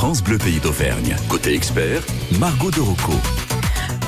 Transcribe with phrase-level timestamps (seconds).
[0.00, 1.14] France Bleu Pays d'Auvergne.
[1.28, 2.02] Côté expert,
[2.38, 3.12] Margot de Rocco.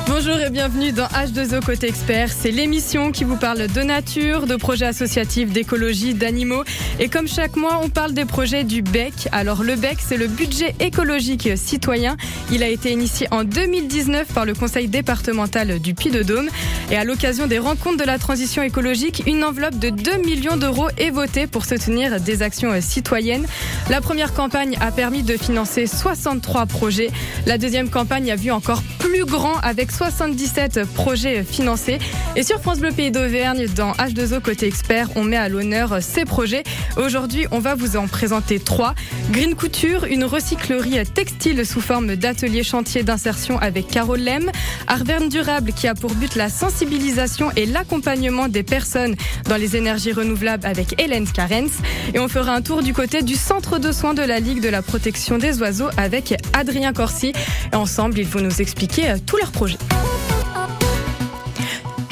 [0.09, 2.31] Bonjour et bienvenue dans H2O Côté Expert.
[2.31, 6.65] C'est l'émission qui vous parle de nature, de projets associatifs, d'écologie, d'animaux.
[6.99, 9.29] Et comme chaque mois, on parle des projets du BEC.
[9.31, 12.17] Alors le BEC, c'est le budget écologique citoyen.
[12.51, 16.49] Il a été initié en 2019 par le conseil départemental du Puy-de-Dôme.
[16.91, 20.89] Et à l'occasion des rencontres de la transition écologique, une enveloppe de 2 millions d'euros
[20.99, 23.47] est votée pour soutenir des actions citoyennes.
[23.89, 27.11] La première campagne a permis de financer 63 projets.
[27.47, 31.99] La deuxième campagne a vu encore plus grand avec 77 projets financés.
[32.35, 36.25] Et sur France Bleu Pays d'Auvergne, dans H2O côté expert, on met à l'honneur ces
[36.25, 36.63] projets.
[36.97, 38.95] Aujourd'hui, on va vous en présenter trois.
[39.31, 44.51] Green Couture, une recyclerie textile sous forme d'atelier chantier d'insertion avec Carole Lem.
[44.87, 49.15] Arverne Durable, qui a pour but la sensibilisation et l'accompagnement des personnes
[49.49, 51.83] dans les énergies renouvelables avec Hélène Carens.
[52.15, 54.69] Et on fera un tour du côté du centre de soins de la Ligue de
[54.69, 57.33] la protection des oiseaux avec Adrien Corsi.
[57.73, 59.79] Et ensemble, ils vont nous expliquer tous leurs projets.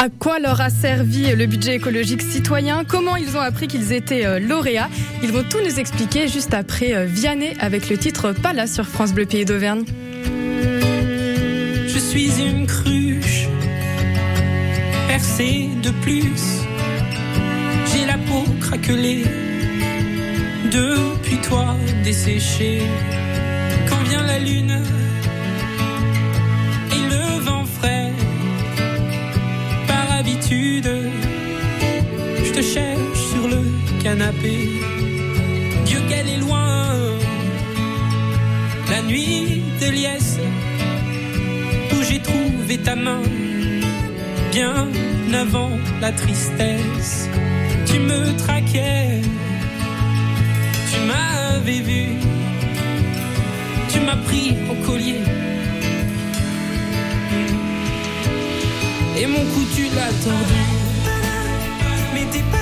[0.02, 2.84] À quoi leur a servi le budget écologique citoyen?
[2.88, 4.88] Comment ils ont appris qu'ils étaient euh, lauréats?
[5.22, 9.12] Ils vont tout nous expliquer juste après euh, Vianney avec le titre Palace sur France
[9.12, 9.84] Bleu Pays d'Auvergne.
[11.86, 13.46] Je suis une cruche
[15.06, 16.64] percée de plus.
[17.92, 19.24] J'ai la peau craquelée
[20.72, 22.80] depuis toi desséchée.
[23.86, 24.82] Quand vient la lune
[34.32, 36.94] Dieu qu'elle est loin,
[38.88, 40.38] la nuit de liesse,
[41.92, 43.22] où j'ai trouvé ta main,
[44.52, 44.86] bien
[45.34, 45.70] avant
[46.00, 47.28] la tristesse.
[47.86, 49.20] Tu me traquais,
[50.92, 52.06] tu m'avais vu,
[53.92, 55.22] tu m'as pris au collier.
[59.18, 60.62] Et mon cou tu l'as tordu.
[62.14, 62.59] Mais t'es pas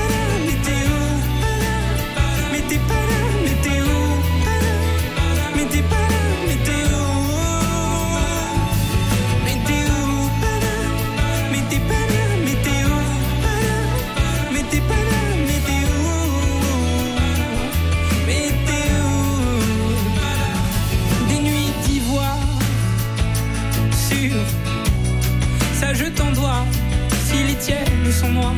[27.27, 28.55] si les tiennes sont noires.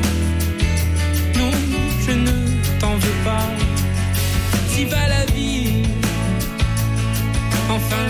[1.36, 1.50] Non,
[2.06, 2.32] je ne
[2.78, 3.46] t'en veux pas.
[4.68, 5.82] Si va la vie,
[7.68, 8.06] enfin,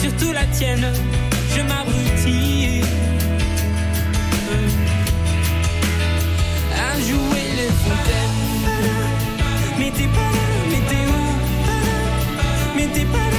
[0.00, 0.92] surtout la tienne,
[1.54, 2.82] je m'abrutis.
[6.88, 8.38] À jouer les fontaines.
[9.78, 11.22] Mais t'es pas là, mais t'es où?
[12.76, 13.29] Mais t'es pas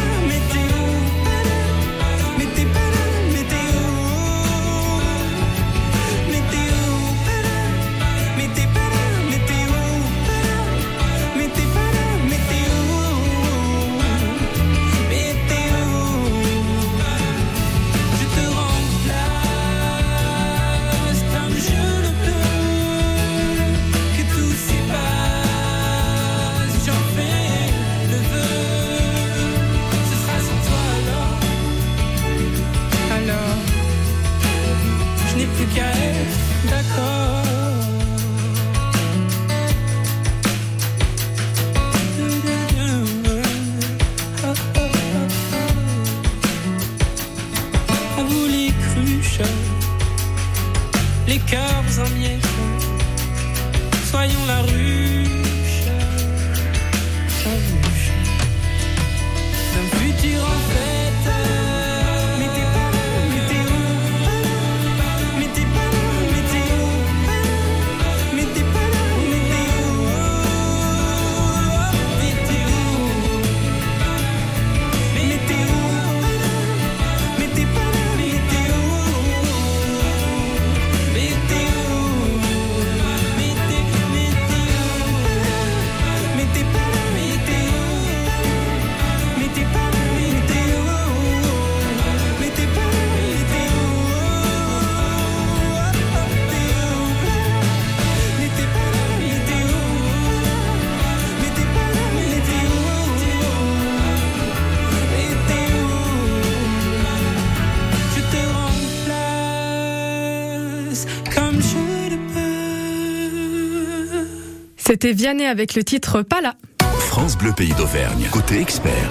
[114.92, 116.56] C'était Vianney avec le titre Pas là.
[117.00, 118.28] France Bleu Pays d'Auvergne.
[118.30, 119.10] Côté expert,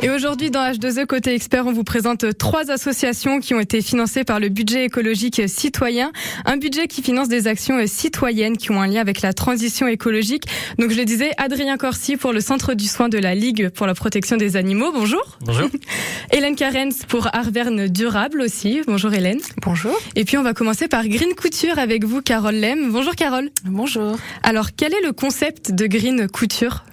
[0.00, 4.22] Et aujourd'hui, dans H2E Côté Expert, on vous présente trois associations qui ont été financées
[4.22, 6.12] par le budget écologique citoyen.
[6.44, 10.44] Un budget qui finance des actions citoyennes qui ont un lien avec la transition écologique.
[10.78, 13.88] Donc, je le disais, Adrien Corsi pour le Centre du soin de la Ligue pour
[13.88, 14.92] la protection des animaux.
[14.92, 15.36] Bonjour.
[15.40, 15.68] Bonjour.
[16.30, 18.82] Hélène Carens pour Arverne Durable aussi.
[18.86, 19.40] Bonjour Hélène.
[19.62, 19.98] Bonjour.
[20.14, 22.92] Et puis, on va commencer par Green Couture avec vous, Carole Lem.
[22.92, 23.50] Bonjour Carole.
[23.64, 24.16] Bonjour.
[24.44, 26.84] Alors, quel est le concept de Green Couture?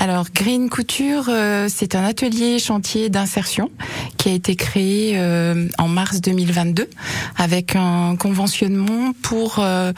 [0.00, 3.70] Alors Green Couture, euh, c'est un atelier chantier d'insertion
[4.16, 6.88] qui a été créé euh, en mars 2022
[7.36, 9.92] avec un conventionnement pour euh,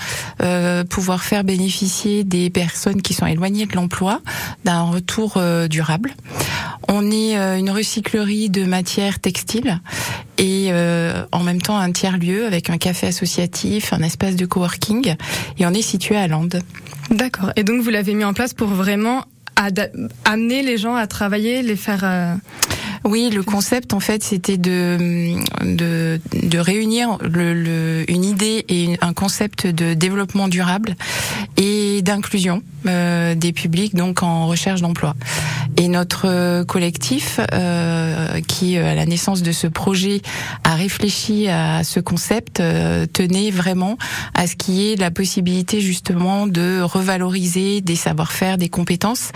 [0.90, 4.20] pouvoir faire bénéficier des personnes qui sont éloignées de l'emploi
[4.64, 5.40] d'un retour
[5.70, 6.14] durable.
[6.88, 9.80] On est une recyclerie de matières textiles
[10.36, 10.72] et
[11.30, 15.14] en même temps un tiers-lieu avec un café associatif, un espace de coworking
[15.58, 16.60] et on est situé à Landes.
[17.10, 17.52] D'accord.
[17.56, 19.24] Et donc vous l'avez mis en place pour vraiment
[20.24, 22.00] amener les gens à travailler, les faire.
[22.04, 22.34] Euh,
[23.04, 28.96] oui, le concept en fait, c'était de, de, de réunir le, le, une idée et
[29.00, 30.94] un concept de développement durable
[31.56, 35.16] et d'inclusion euh, des publics donc en recherche d'emploi.
[35.82, 40.22] Et notre collectif, euh, qui à la naissance de ce projet
[40.62, 43.98] a réfléchi à ce concept, euh, tenait vraiment
[44.34, 49.32] à ce qu'il y ait la possibilité justement de revaloriser des savoir-faire, des compétences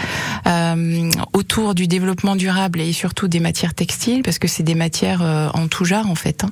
[0.47, 5.23] euh, autour du développement durable et surtout des matières textiles, parce que c'est des matières
[5.23, 6.45] euh, en tout genre en fait.
[6.45, 6.51] Hein.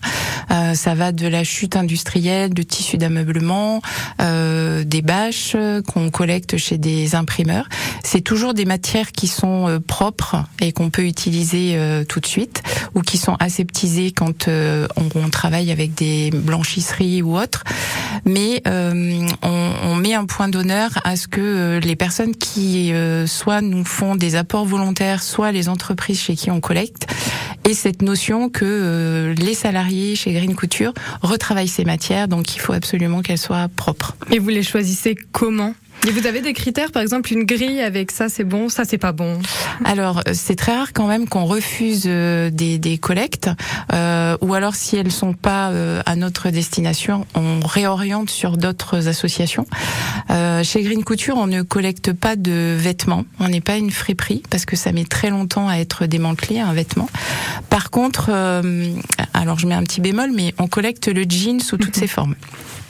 [0.51, 3.83] Euh, ça va de la chute industrielle, de tissus d'ameublement,
[4.19, 5.57] des bâches
[5.87, 7.69] qu'on collecte chez des imprimeurs.
[8.03, 11.79] C'est toujours des matières qui sont propres et qu'on peut utiliser
[12.09, 12.63] tout de suite,
[12.95, 17.65] ou qui sont aseptisées quand on, on, travaille avec des blanchisseries ou autres.
[18.25, 19.27] Mais on,
[19.83, 22.93] on, met un point d'honneur à ce que les personnes qui
[23.27, 27.07] soit nous font des apports volontaires, soit les entreprises chez qui on collecte,
[27.67, 30.93] et cette notion que euh, les salariés chez Green Couture
[31.23, 34.17] retravaillent ces matières, donc il faut absolument qu'elles soient propres.
[34.31, 35.75] Et vous les choisissez comment?
[36.07, 38.99] Et vous avez des critères, par exemple une grille avec ça c'est bon, ça c'est
[38.99, 39.39] pas bon.
[39.85, 43.51] Alors c'est très rare quand même qu'on refuse euh, des, des collectes,
[43.93, 49.09] euh, ou alors si elles sont pas euh, à notre destination, on réoriente sur d'autres
[49.09, 49.67] associations.
[50.31, 54.43] Euh, chez Green Couture, on ne collecte pas de vêtements, on n'est pas une friperie
[54.51, 57.09] parce que ça met très longtemps à être démantelé un vêtement.
[57.71, 58.91] Par contre, euh,
[59.33, 62.35] alors je mets un petit bémol, mais on collecte le jean sous toutes ses formes.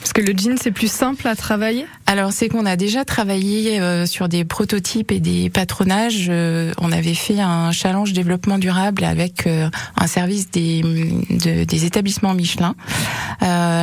[0.01, 1.87] Parce que le jean, c'est plus simple à travailler?
[2.05, 6.27] Alors, c'est qu'on a déjà travaillé euh, sur des prototypes et des patronages.
[6.29, 10.81] Euh, on avait fait un challenge développement durable avec euh, un service des,
[11.29, 12.75] des établissements Michelin,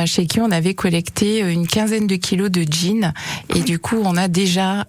[0.05, 3.13] chez qui on avait collecté une quinzaine de kilos de jeans.
[3.55, 4.85] Et du coup, on a déjà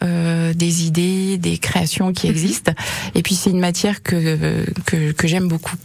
[0.54, 2.72] des idées, des créations qui existent.
[3.14, 5.76] Et puis, c'est une matière que, que, que j'aime beaucoup.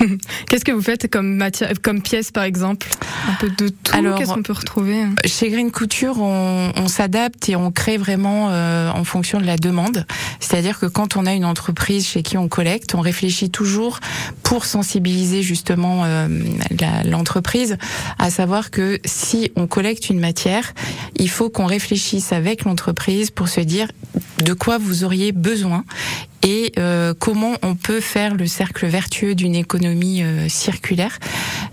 [0.48, 2.88] Qu'est-ce que vous faites comme matière, comme pièce par exemple?
[3.28, 3.96] Un peu de tout.
[3.96, 5.14] Alors, qu'est-ce qu'on peut retrouver hein?
[5.24, 9.56] Chez Green Couture, on, on s'adapte et on crée vraiment euh, en fonction de la
[9.56, 10.06] demande.
[10.40, 14.00] C'est-à-dire que quand on a une entreprise chez qui on collecte, on réfléchit toujours
[14.42, 16.28] pour sensibiliser justement euh,
[17.04, 17.76] l'entreprise
[18.18, 20.74] à savoir que si on collecte une matière,
[21.16, 23.88] il faut qu'on réfléchisse avec l'entreprise pour se dire
[24.44, 25.84] de quoi vous auriez besoin
[26.42, 31.18] et euh, comment on peut faire le cercle vertueux d'une économie euh, circulaire?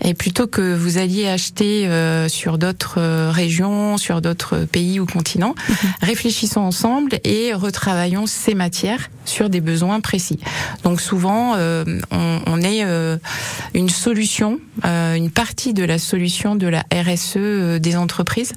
[0.04, 5.56] Et plutôt que vous alliez acheter euh, sur d'autres régions, sur d'autres pays ou continents,
[6.02, 10.40] réfléchissons ensemble et retravaillons ces matières sur des besoins précis.
[10.84, 12.84] Donc souvent, on, on, est
[13.74, 18.52] une solution, une partie de la solution de la RSE des entreprises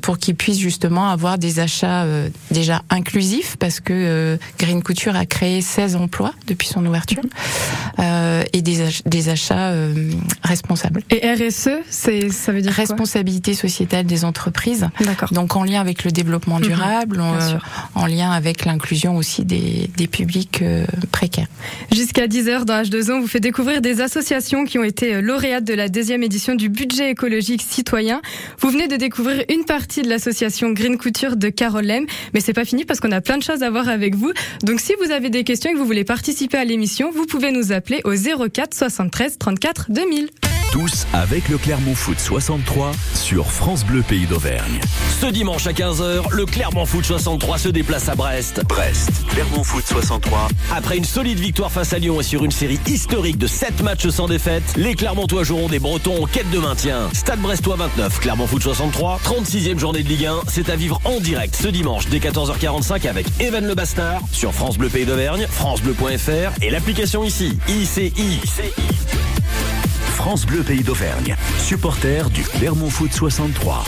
[0.00, 2.06] pour qu'ils puissent justement avoir des achats
[2.52, 7.22] déjà inclusifs parce que Green Couture a créé 16 emplois depuis son ouverture
[7.98, 10.10] euh, et des, des achats euh,
[10.42, 11.02] responsables.
[11.10, 14.88] Et RSE, c'est ça veut dire responsabilité sociétale des entreprises.
[15.00, 15.32] D'accord.
[15.32, 16.66] Donc en lien avec le développement mhm.
[16.66, 17.58] durable, en, euh,
[17.94, 20.62] en, lien avec l'inclusion aussi des, des publics
[21.12, 21.48] précaires.
[21.92, 25.74] Jusqu'à 10h dans H2O, on vous fait découvrir des associations qui ont été lauréates de
[25.74, 28.20] la deuxième édition du budget écologique citoyen.
[28.60, 32.52] Vous venez de découvrir une partie de l'association Green Couture de Carole Lem, mais c'est
[32.52, 34.32] pas fini parce qu'on a plein de choses à voir avec vous.
[34.62, 37.52] Donc si vous avez des questions et que vous voulez participer à l'émission, vous pouvez
[37.52, 40.30] nous appeler au 04 73 34 2000.
[40.74, 44.80] Tous avec le Clermont Foot 63 sur France Bleu Pays d'Auvergne.
[45.20, 48.60] Ce dimanche à 15h, le Clermont Foot 63 se déplace à Brest.
[48.68, 50.48] Brest, Clermont Foot 63.
[50.74, 54.08] Après une solide victoire face à Lyon et sur une série historique de 7 matchs
[54.08, 57.08] sans défaite, les Clermontois joueront des Bretons en quête de maintien.
[57.12, 60.40] Stade Brestois 29, Clermont Foot 63, 36e journée de Ligue 1.
[60.48, 64.76] C'est à vivre en direct ce dimanche dès 14h45 avec Evan Le Bastard sur France
[64.76, 68.40] Bleu Pays d'Auvergne, francebleu.fr et l'application ici, ICI.
[70.14, 73.84] France Bleu Pays d'Auvergne, supporter du Clermont Foot 63.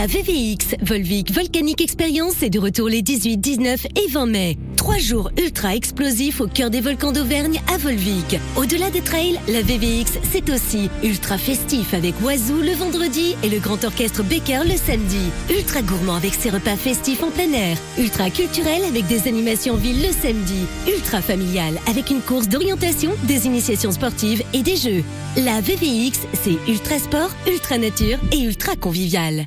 [0.00, 4.58] La VVX Volvic Volcanic Experience est de retour les 18, 19 et 20 mai.
[4.78, 8.38] Trois jours ultra explosifs au cœur des volcans d'Auvergne à Volvic.
[8.56, 13.58] Au-delà des trails, la VVX c'est aussi ultra festif avec Oiseau le vendredi et le
[13.58, 15.20] grand orchestre Becker le samedi.
[15.50, 17.76] Ultra gourmand avec ses repas festifs en plein air.
[17.98, 20.64] Ultra culturel avec des animations ville le samedi.
[20.88, 25.04] Ultra familial avec une course d'orientation, des initiations sportives et des jeux.
[25.36, 29.46] La VVX c'est ultra sport, ultra nature et ultra convivial.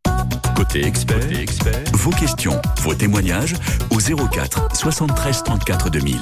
[0.55, 1.19] Côté expert,
[1.93, 3.55] vos questions, vos témoignages
[3.89, 6.21] au 04 73 34 2000.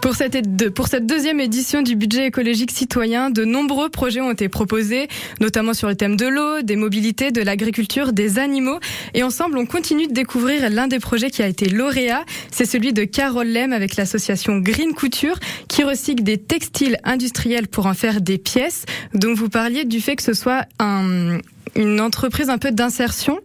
[0.00, 4.48] Pour cette, pour cette deuxième édition du budget écologique citoyen, de nombreux projets ont été
[4.48, 5.08] proposés,
[5.40, 8.78] notamment sur le thème de l'eau, des mobilités, de l'agriculture, des animaux.
[9.14, 12.24] Et ensemble, on continue de découvrir l'un des projets qui a été lauréat.
[12.50, 15.38] C'est celui de Carole Lem avec l'association Green Couture,
[15.68, 18.84] qui recycle des textiles industriels pour en faire des pièces.
[19.14, 21.38] Donc vous parliez du fait que ce soit un,
[21.74, 23.38] une entreprise un peu d'insertion.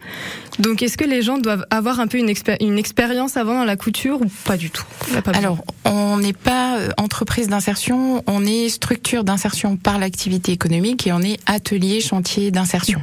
[0.59, 3.65] Donc est-ce que les gens doivent avoir un peu une, expé- une expérience avant dans
[3.65, 4.85] la couture ou pas du tout?
[5.23, 5.31] Pas.
[5.31, 11.11] Alors, on n'est pas euh, entreprise d'insertion, on est structure d'insertion par l'activité économique et
[11.11, 13.01] on est atelier chantier d'insertion.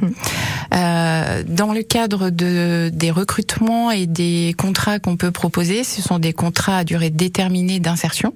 [0.73, 6.19] Euh, dans le cadre de, des recrutements et des contrats qu'on peut proposer, ce sont
[6.19, 8.33] des contrats à durée déterminée d'insertion.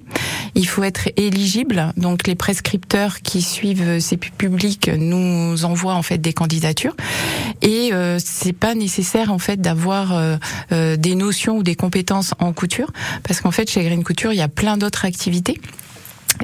[0.54, 6.02] Il faut être éligible, donc les prescripteurs qui suivent ces pu- publics nous envoient en
[6.02, 6.75] fait des candidatures
[7.62, 10.36] et euh, c'est pas nécessaire en fait d'avoir euh,
[10.72, 12.90] euh, des notions ou des compétences en couture
[13.22, 15.60] parce qu'en fait chez Green Couture il y a plein d'autres activités.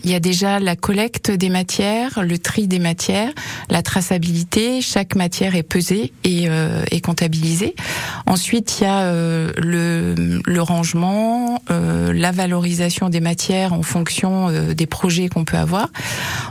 [0.04, 3.32] Il y a déjà la collecte des matières, le tri des matières,
[3.70, 4.80] la traçabilité.
[4.80, 7.75] Chaque matière est pesée et, euh, et comptabilisée.
[8.26, 14.49] Ensuite, il y a euh, le, le rangement, euh, la valorisation des matières en fonction
[14.49, 15.88] euh, des projets qu'on peut avoir.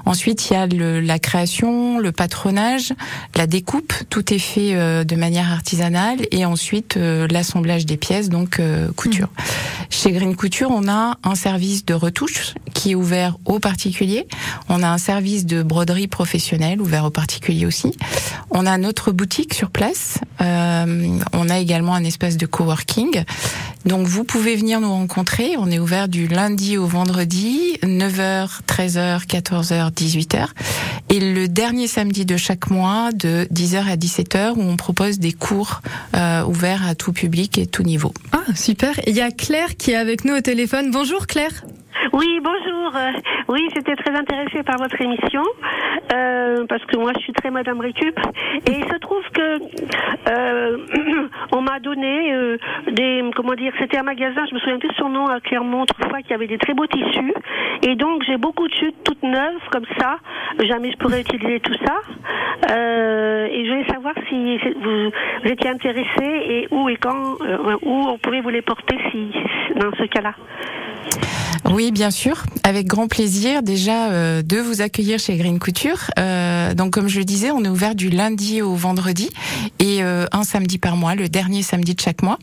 [0.05, 2.93] Ensuite, il y a le, la création, le patronage,
[3.35, 3.93] la découpe.
[4.09, 8.91] Tout est fait euh, de manière artisanale et ensuite euh, l'assemblage des pièces, donc euh,
[8.93, 9.29] couture.
[9.89, 14.27] Chez Green Couture, on a un service de retouche qui est ouvert aux particuliers.
[14.69, 17.91] On a un service de broderie professionnelle ouvert aux particuliers aussi.
[18.49, 20.19] On a notre boutique sur place.
[20.41, 23.23] Euh, on a également un espace de coworking.
[23.85, 25.55] Donc vous pouvez venir nous rencontrer.
[25.57, 30.47] On est ouvert du lundi au vendredi, 9h, 13h, 14h, 18h.
[31.09, 35.33] Et le dernier samedi de chaque mois, de 10h à 17h, où on propose des
[35.33, 35.81] cours
[36.15, 38.13] euh, ouverts à tout public et tout niveau.
[38.31, 38.99] Ah, super.
[39.07, 40.91] Il y a Claire qui est avec nous au téléphone.
[40.91, 41.63] Bonjour Claire.
[42.13, 42.95] Oui, bonjour.
[42.95, 43.11] Euh,
[43.47, 45.43] Oui, j'étais très intéressée par votre émission
[46.13, 48.17] euh, parce que moi, je suis très Madame Récup
[48.67, 49.59] et il se trouve que
[50.29, 50.77] euh,
[51.51, 52.57] on m'a donné euh,
[52.91, 55.83] des comment dire, c'était un magasin, je me souviens plus de son nom à Clermont
[55.83, 57.33] autrefois qui avait des très beaux tissus
[57.81, 60.17] et donc j'ai beaucoup de chutes toutes neuves comme ça.
[60.63, 61.95] Jamais je pourrais utiliser tout ça
[62.69, 68.07] Euh, et je voulais savoir si vous, étiez intéressé et où et quand euh, où
[68.07, 69.31] on pouvait vous les porter si
[69.75, 70.35] dans ce cas-là.
[71.73, 76.11] Oui, bien sûr, avec grand plaisir déjà euh, de vous accueillir chez Green Couture.
[76.19, 79.29] Euh, donc comme je le disais, on est ouvert du lundi au vendredi
[79.79, 82.37] et euh, un samedi par mois, le dernier samedi de chaque mois.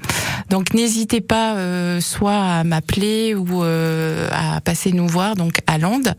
[0.50, 5.78] Donc n'hésitez pas euh, soit à m'appeler ou euh, à passer nous voir donc à
[5.78, 6.14] Lande.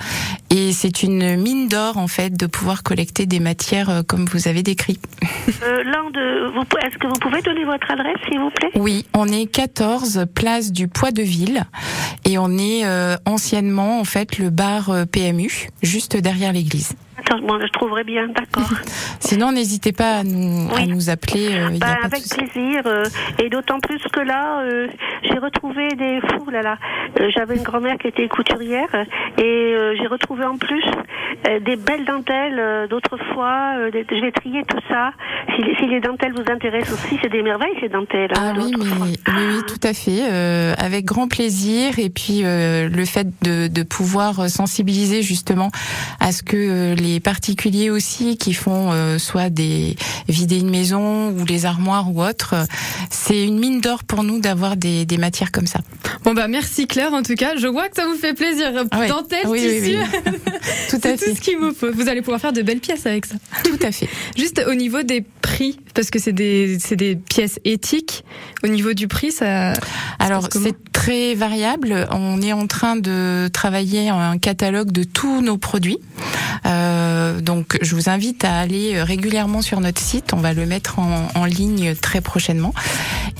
[0.50, 4.48] Et c'est une mine d'or en fait de pouvoir collecter des matières euh, comme vous
[4.48, 5.00] avez décrit.
[5.64, 6.18] Euh, Lande,
[6.84, 8.70] est-ce que vous pouvez donner votre adresse, s'il vous plaît?
[8.76, 11.64] Oui, on est 14 place du Poids de Ville
[12.26, 16.94] et on est euh, anciennement en fait le bar euh, PMU juste derrière l'église.
[17.44, 18.70] Bon, je trouverai bien, d'accord.
[19.20, 21.50] Sinon, n'hésitez pas à nous, à nous appeler.
[21.54, 22.82] euh, a Bah, avec plaisir.
[22.86, 23.04] euh,
[23.42, 24.88] et d'autant plus que là, euh,
[25.24, 26.78] j'ai retrouvé des fous là là.
[27.36, 28.90] J'avais une grand-mère qui était couturière
[29.38, 30.84] et j'ai retrouvé en plus
[31.66, 33.90] des belles dentelles d'autrefois.
[33.92, 35.12] des- je vais trier tout ça.
[35.56, 38.32] Si, les- si les dentelles vous intéressent aussi, c'est des merveilles ces dentelles.
[38.36, 40.22] hein, Ah oui, mais oui, oui, tout à fait,
[40.78, 41.98] avec grand plaisir.
[42.00, 45.72] Et puis le fait de, de pouvoir sensibiliser justement
[46.20, 49.96] à ce que euh, les particuliers aussi qui font euh, soit des
[50.28, 52.56] vider une maison ou les armoires ou autres,
[53.10, 55.80] c'est une mine d'or pour nous d'avoir des, des matières comme ça.
[56.24, 57.56] Bon bah merci Claire en tout cas.
[57.58, 58.72] Je vois que ça vous fait plaisir.
[58.92, 59.08] Ah ouais.
[59.08, 59.98] Dentelle, Oui, oui, tissu.
[59.98, 60.32] oui.
[60.90, 61.18] Tout à fait.
[61.18, 61.92] tout ce qu'il vous faut.
[61.92, 63.36] Vous allez pouvoir faire de belles pièces avec ça.
[63.64, 64.10] Tout à fait.
[64.38, 68.24] Juste au niveau des prix, parce que c'est des, c'est des pièces éthiques.
[68.64, 69.74] Au niveau du prix, ça.
[70.20, 72.08] Alors c'est très variable.
[72.12, 75.98] On est en train de travailler un catalogue de tous nos produits.
[76.66, 76.99] Euh,
[77.42, 80.34] donc je vous invite à aller régulièrement sur notre site.
[80.34, 82.74] On va le mettre en, en ligne très prochainement.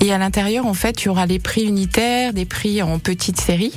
[0.00, 3.40] Et à l'intérieur, en fait, il y aura les prix unitaires, des prix en petite
[3.40, 3.72] série,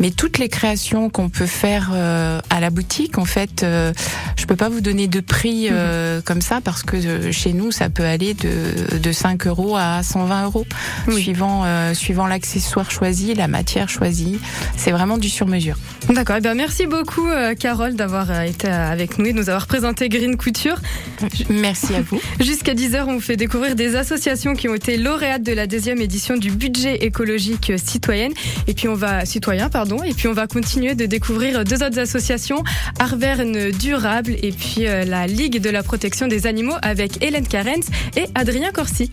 [0.00, 3.92] mais toutes les créations qu'on peut faire euh, à la boutique, en fait, euh,
[4.36, 7.72] je peux pas vous donner de prix euh, comme ça parce que euh, chez nous,
[7.72, 10.66] ça peut aller de, de 5 euros à 120 euros,
[11.10, 14.38] suivant euh, suivant l'accessoire choisi, la matière choisie.
[14.76, 15.76] C'est vraiment du sur mesure.
[16.10, 16.36] D'accord.
[16.38, 19.48] Eh bien, merci beaucoup, euh, Carole, d'avoir euh, été euh, avec nous et de nous
[19.48, 20.76] avoir présenté Green Couture.
[21.48, 22.20] Merci à vous.
[22.40, 26.00] Jusqu'à 10h, on vous fait découvrir des associations qui ont été lauréates de la deuxième
[26.00, 28.32] édition du budget écologique citoyenne.
[28.66, 30.02] Et puis on va, citoyen, pardon.
[30.02, 32.62] Et puis on va continuer de découvrir deux autres associations,
[32.98, 37.88] Arverne Durable et puis euh, la Ligue de la protection des animaux avec Hélène Carens
[38.16, 39.10] et Adrien Corsi.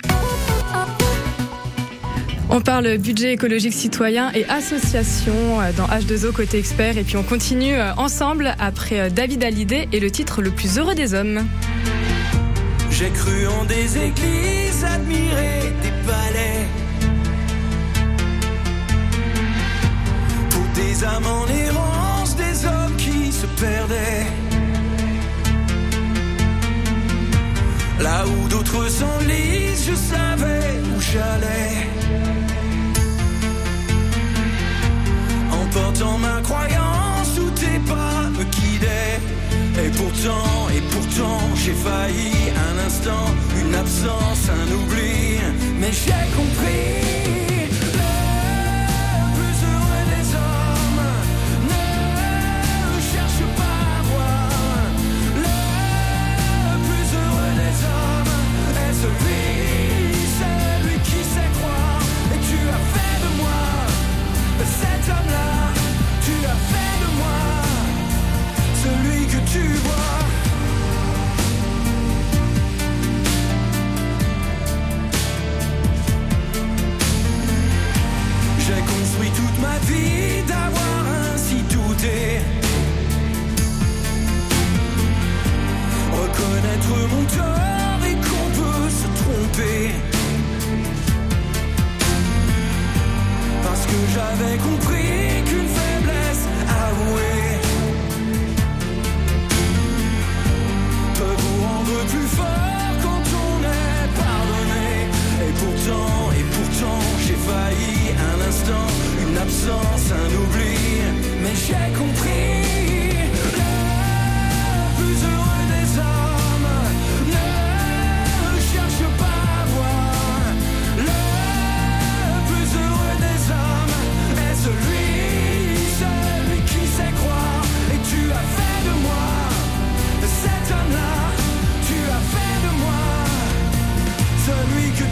[2.53, 5.31] On parle budget écologique citoyen et association
[5.61, 9.87] euh, dans H2O côté expert et puis on continue euh, ensemble après euh, David Hallyday
[9.93, 11.47] et le titre le plus heureux des hommes.
[12.89, 16.67] J'ai cru en des églises, admiré des palais.
[20.49, 24.27] Pour des âmes en errance, des hommes qui se perdaient.
[28.01, 32.40] Là où d'autres s'enlisent, je savais où j'allais.
[35.71, 39.19] Portant ma croyance, où tes pas me guidaient.
[39.83, 42.33] Et pourtant, et pourtant, j'ai failli
[42.67, 43.25] un instant,
[43.59, 45.39] une absence, un oubli.
[45.79, 46.80] Mais j'ai compris.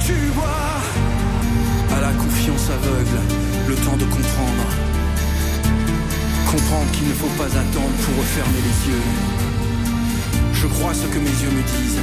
[0.06, 0.82] Tu vois.
[1.96, 3.20] À la confiance aveugle,
[3.68, 4.68] le temps de comprendre.
[6.52, 9.08] Comprendre qu'il ne faut pas attendre pour refermer les yeux.
[10.54, 12.02] Je crois ce que mes yeux me disent.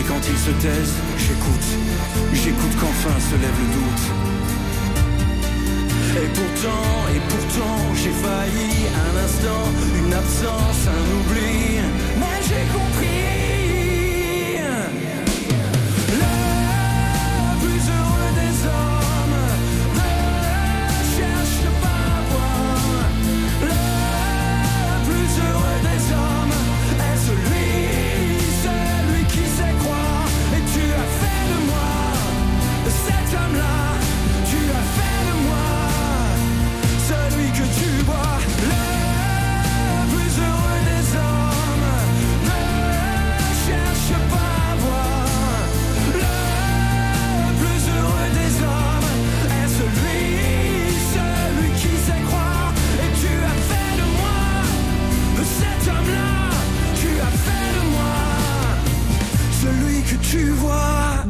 [0.00, 1.68] Et quand ils se taisent, j'écoute.
[2.32, 4.04] J'écoute qu'enfin se lève le doute.
[6.22, 8.72] Et pourtant, et pourtant, j'ai failli
[9.06, 9.64] un instant,
[10.04, 11.80] une absence, un oubli.
[12.18, 13.41] Mais j'ai compris.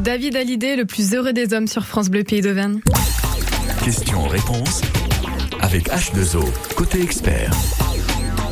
[0.03, 2.81] David Hallyday, le plus heureux des hommes sur France Bleu Pays d'Auvergne.
[3.85, 4.81] Question-réponse
[5.61, 6.43] avec H2O,
[6.75, 7.51] côté expert.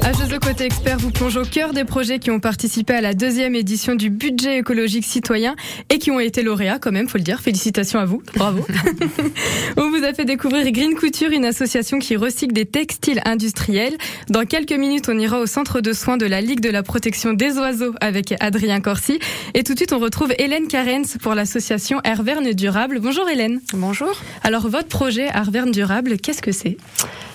[0.02, 3.54] H2O Côté Expert vous plonge au cœur des projets qui ont participé à la deuxième
[3.54, 5.56] édition du budget écologique citoyen
[5.90, 7.40] et qui ont été lauréats quand même, faut le dire.
[7.40, 8.24] Félicitations à vous.
[8.36, 8.66] Bravo.
[9.78, 13.96] On vous a fait découvrir Green Couture, une association qui recycle des textiles industriels.
[14.28, 17.34] Dans quelques minutes, on ira au centre de soins de la Ligue de la protection
[17.34, 19.20] des oiseaux avec Adrien Corsi.
[19.54, 23.00] Et tout de suite, on retrouve Hélène Carens pour l'association Herverne Durable.
[23.00, 23.62] Bonjour Hélène.
[23.74, 24.20] Bonjour.
[24.44, 26.78] Alors, votre projet Herverne Durable, qu'est-ce que c'est?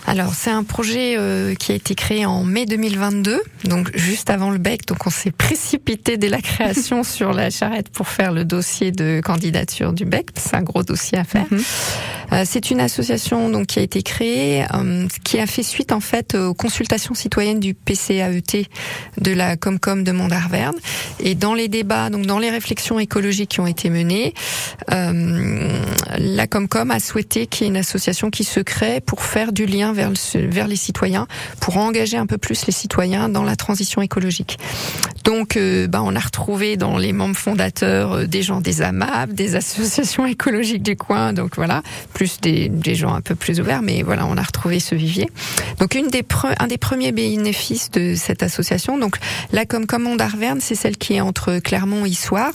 [0.06, 4.50] Alors c'est un projet euh, qui a été créé en mai 2022, donc juste avant
[4.50, 4.86] le bec.
[4.86, 9.20] Donc on s'est précipité dès la création sur la charrette pour faire le dossier de
[9.24, 10.28] candidature du bec.
[10.36, 11.46] C'est un gros dossier à faire.
[11.50, 11.62] Mhm.
[12.32, 16.00] Euh, c'est une association donc qui a été créée, euh, qui a fait suite en
[16.00, 18.66] fait aux consultations citoyennes du PCAET
[19.20, 20.76] de la Comcom de Mont-d'Arverne.
[21.20, 24.34] Et dans les débats, donc dans les réflexions écologiques qui ont été menées,
[24.92, 25.68] euh,
[26.18, 29.66] la Comcom a souhaité qu'il y ait une association qui se crée pour faire du
[29.66, 31.26] lien vers, le- vers les citoyens,
[31.60, 34.58] pour engager un peu plus les citoyens dans la transition écologique.
[35.24, 39.32] Donc, euh, bah, on a retrouvé dans les membres fondateurs euh, des gens des AMAP,
[39.32, 41.82] des associations écologiques du coin, donc voilà,
[42.14, 45.28] plus des, gens un peu plus ouverts, mais voilà, on a retrouvé ce vivier.
[45.80, 46.24] Donc, une des
[46.60, 49.16] un des premiers bénéfices de cette association, donc
[49.52, 52.52] la Comcom d'Arverne, c'est celle qui est entre Clermont et Issoire.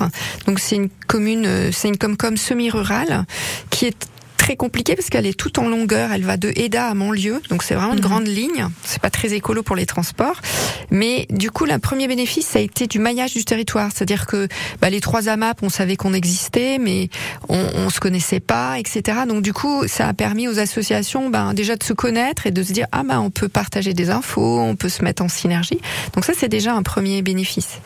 [0.47, 3.25] Donc, c'est une commune, euh, c'est une Comcom semi-rurale
[3.69, 4.10] qui est
[4.41, 6.11] très compliquée parce qu'elle est toute en longueur.
[6.11, 8.67] Elle va de Eda à Montlieu, donc c'est vraiment une grande ligne.
[8.83, 10.41] C'est pas très écolo pour les transports,
[10.89, 14.47] mais du coup, le premier bénéfice, ça a été du maillage du territoire, c'est-à-dire que
[14.81, 17.09] bah, les trois AMAP, on savait qu'on existait, mais
[17.49, 19.19] on, on se connaissait pas, etc.
[19.27, 22.63] Donc du coup, ça a permis aux associations, ben, déjà de se connaître et de
[22.63, 25.79] se dire ah ben on peut partager des infos, on peut se mettre en synergie.
[26.15, 27.77] Donc ça, c'est déjà un premier bénéfice.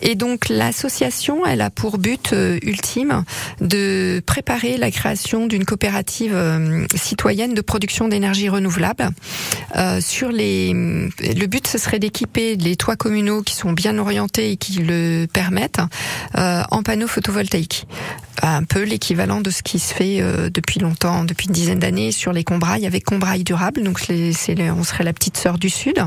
[0.00, 3.24] Et donc l'association, elle a pour but euh, ultime
[3.60, 9.08] de préparer la création d'une coopérative euh, citoyenne de production d'énergie renouvelable.
[9.74, 14.52] Euh, sur les, le but, ce serait d'équiper les toits communaux qui sont bien orientés
[14.52, 15.80] et qui le permettent
[16.36, 17.86] euh, en panneaux photovoltaïques.
[18.42, 22.32] Un peu l'équivalent de ce qui se fait depuis longtemps, depuis une dizaine d'années sur
[22.32, 23.82] les Combrailles avec Combrailles Durable.
[23.82, 24.32] Donc c'est,
[24.70, 26.04] on serait la petite sœur du Sud.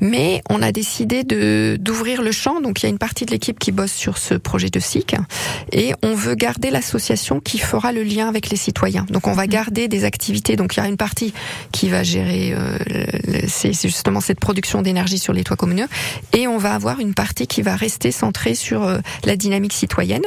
[0.00, 2.60] Mais on a décidé de d'ouvrir le champ.
[2.60, 5.16] Donc il y a une partie de l'équipe qui bosse sur ce projet de SIC
[5.72, 9.06] et on veut garder l'association qui fera le lien avec les citoyens.
[9.10, 10.56] Donc on va garder des activités.
[10.56, 11.32] Donc il y a une partie
[11.72, 12.78] qui va gérer euh,
[13.48, 15.86] c'est justement cette production d'énergie sur les toits communaux
[16.32, 20.22] et on va avoir une partie qui va rester centrée sur euh, la dynamique citoyenne.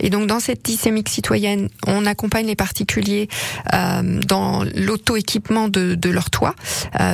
[0.00, 3.28] Et donc dans cette dynamique citoyenne, on accompagne les particuliers
[3.72, 6.54] euh, dans l'auto-équipement de, de leur toit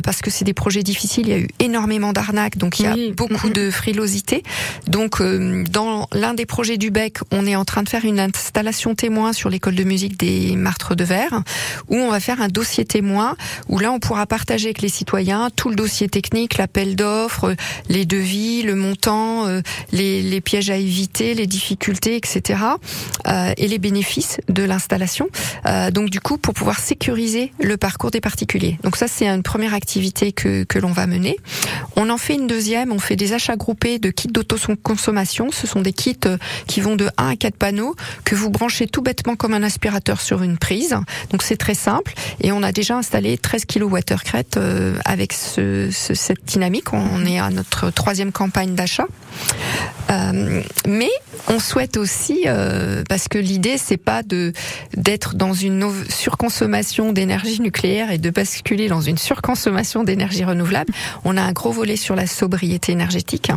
[0.04, 1.28] parce que c'est des projets difficiles.
[1.28, 3.12] Il y a eu énormément d'arnaques, donc il y a Oui.
[3.16, 4.42] beaucoup de frilosité.
[4.86, 8.20] Donc euh, dans l'un des projets du BEC, on est en train de faire une
[8.20, 11.42] installation témoin sur l'école de musique des Martres de Verre,
[11.88, 13.36] où on va faire un dossier témoin,
[13.68, 17.54] où là on pourra partager avec les citoyens tout le dossier technique, l'appel d'offres,
[17.88, 19.60] les devis, le montant, euh,
[19.92, 22.60] les, les pièges à éviter, les difficultés, etc.
[23.26, 25.28] euh, et les bénéfices de l'installation.
[25.66, 28.78] Euh, donc du coup, pour pouvoir sécuriser le parcours des particuliers.
[28.82, 31.29] Donc ça, c'est une première activité que, que l'on va mener.
[31.96, 35.50] On en fait une deuxième, on fait des achats groupés de kits d'autoconsommation.
[35.50, 38.86] Ce sont des kits euh, qui vont de 1 à 4 panneaux que vous branchez
[38.86, 40.96] tout bêtement comme un aspirateur sur une prise.
[41.30, 44.58] Donc c'est très simple et on a déjà installé 13 kWh crête
[45.04, 46.92] avec ce, ce- cette dynamique.
[46.92, 49.06] On est à notre troisième campagne d'achat.
[50.10, 51.10] Euh, mais
[51.48, 54.22] on souhaite aussi, euh, parce que l'idée c'est pas
[54.96, 60.92] d'être dans une surconsommation d'énergie nucléaire et de basculer dans une surconsommation d'énergie renouvelable.
[61.24, 63.50] On a un gros volet sur la sobriété énergétique,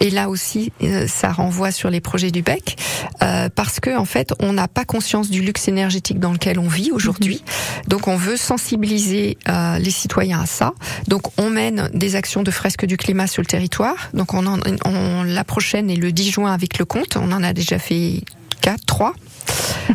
[0.00, 2.76] et là aussi euh, ça renvoie sur les projets du BEC,
[3.22, 6.68] euh, parce que en fait on n'a pas conscience du luxe énergétique dans lequel on
[6.68, 7.42] vit aujourd'hui.
[7.88, 10.72] Donc on veut sensibiliser euh, les citoyens à ça.
[11.08, 14.10] Donc on mène des actions de fresque du climat sur le territoire.
[14.14, 17.16] Donc on, en, on la prochaine est le 10 juin avec le compte.
[17.16, 18.22] On en a déjà fait
[18.60, 19.14] 4, 3.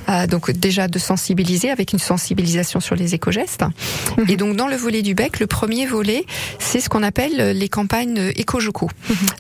[0.08, 3.64] Euh, donc déjà de sensibiliser avec une sensibilisation sur les éco-gestes.
[4.28, 6.26] Et donc dans le volet du bec, le premier volet,
[6.60, 8.90] c'est ce qu'on appelle les campagnes éco-joco.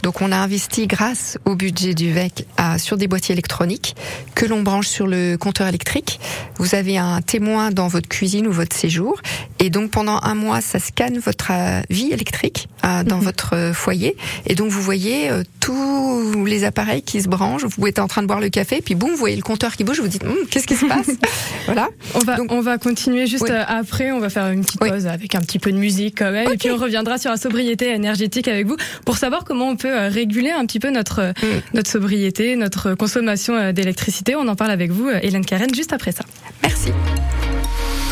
[0.04, 3.96] Donc on a investi grâce au budget du VEC à- sur des boîtiers électroniques
[4.36, 6.20] que l'on branche sur le compteur électrique.
[6.58, 9.22] Vous avez un témoin dans votre cuisine ou votre séjour
[9.60, 13.74] Et donc pendant un mois, ça scanne votre euh, vie électrique euh, dans votre euh,
[13.74, 14.16] foyer.
[14.46, 17.66] Et donc vous voyez euh, tous les appareils qui se branchent.
[17.78, 19.84] Vous êtes en train de boire le café, puis boum, vous voyez le compteur qui
[19.84, 19.99] bouge.
[20.02, 21.08] Vous dites, Hum, qu'est-ce qui se passe
[21.66, 21.90] Voilà.
[22.16, 23.52] On va, on va continuer juste Oui.
[23.52, 24.12] euh, après.
[24.12, 24.90] On va faire une petite Oui.
[24.90, 26.52] pause avec un petit peu de musique quand même.
[26.52, 29.92] Et puis on reviendra sur la sobriété énergétique avec vous pour savoir comment on peut
[29.94, 31.34] euh, réguler un petit peu notre, euh,
[31.74, 34.36] notre sobriété, notre consommation d'électricité.
[34.36, 36.24] On en parle avec vous, Hélène Karen, juste après ça.
[36.64, 36.90] Merci.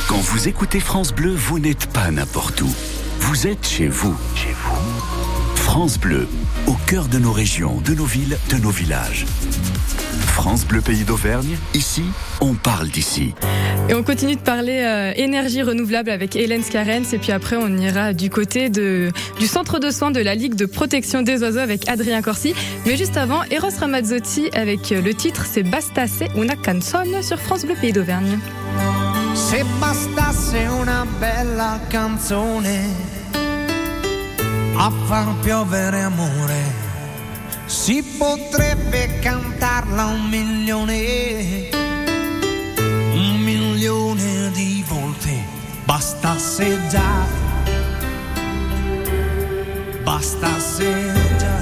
[0.08, 2.70] Quand vous écoutez France Bleu, vous n'êtes pas n'importe où.
[3.20, 4.16] Vous êtes chez vous.
[4.36, 5.56] Chez vous.
[5.56, 6.28] France Bleu,
[6.66, 9.26] au cœur de nos régions, de nos villes, de nos villages.
[10.20, 12.04] France Bleu Pays d'Auvergne, ici,
[12.42, 13.34] on parle d'ici.
[13.90, 17.14] Et on continue de parler euh, énergie renouvelable avec Hélène Scarens.
[17.14, 20.56] Et puis après, on ira du côté de, du centre de soins de la Ligue
[20.56, 22.54] de protection des oiseaux avec Adrien Corsi.
[22.86, 27.66] Mais juste avant, Eros Ramazzotti avec euh, le titre C'est Bastasse una canzone sur France
[27.66, 28.40] Bleu Pays d'Auvergne.
[29.38, 32.90] Se bastasse una bella canzone
[34.76, 36.87] a far piovere amore,
[37.68, 41.70] si potrebbe cantarla un milione,
[43.12, 45.56] un milione di volte.
[45.84, 47.26] Bastasse già,
[50.04, 51.62] bastasse già,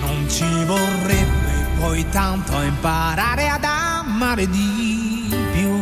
[0.00, 5.80] non ci vorrebbe poi tanto imparare ad amare di più.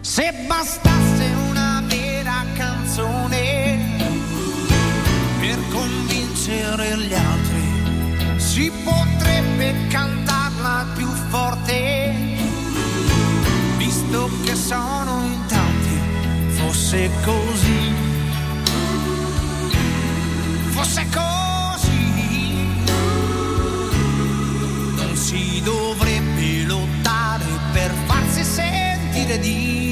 [0.00, 3.39] Se bastasse una vera canzone
[6.50, 12.12] convincere gli altri, si potrebbe cantarla più forte,
[13.76, 16.00] visto che sono in tanti,
[16.48, 17.92] fosse così,
[20.70, 22.12] fosse così,
[24.96, 29.89] non si dovrebbe lottare per farsi sentire di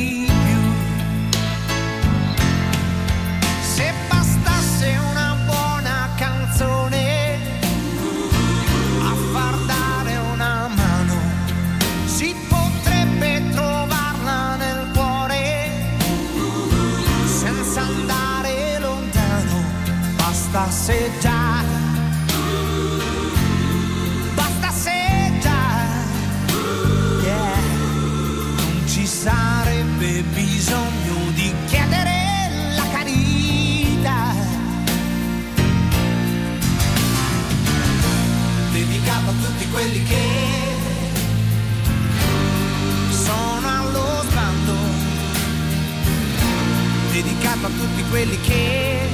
[48.11, 49.09] quelli che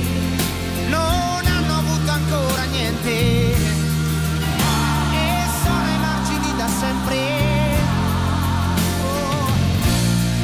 [0.89, 3.11] non hanno avuto ancora niente.
[3.11, 3.55] E
[5.63, 7.17] sono ai margini da sempre.
[9.03, 9.51] Oh,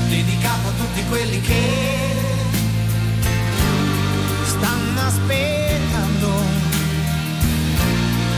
[0.08, 2.14] dedicato a tutti quelli che
[4.44, 6.28] stanno aspettando.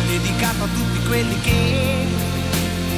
[0.09, 2.07] Dedicato a tutti quelli che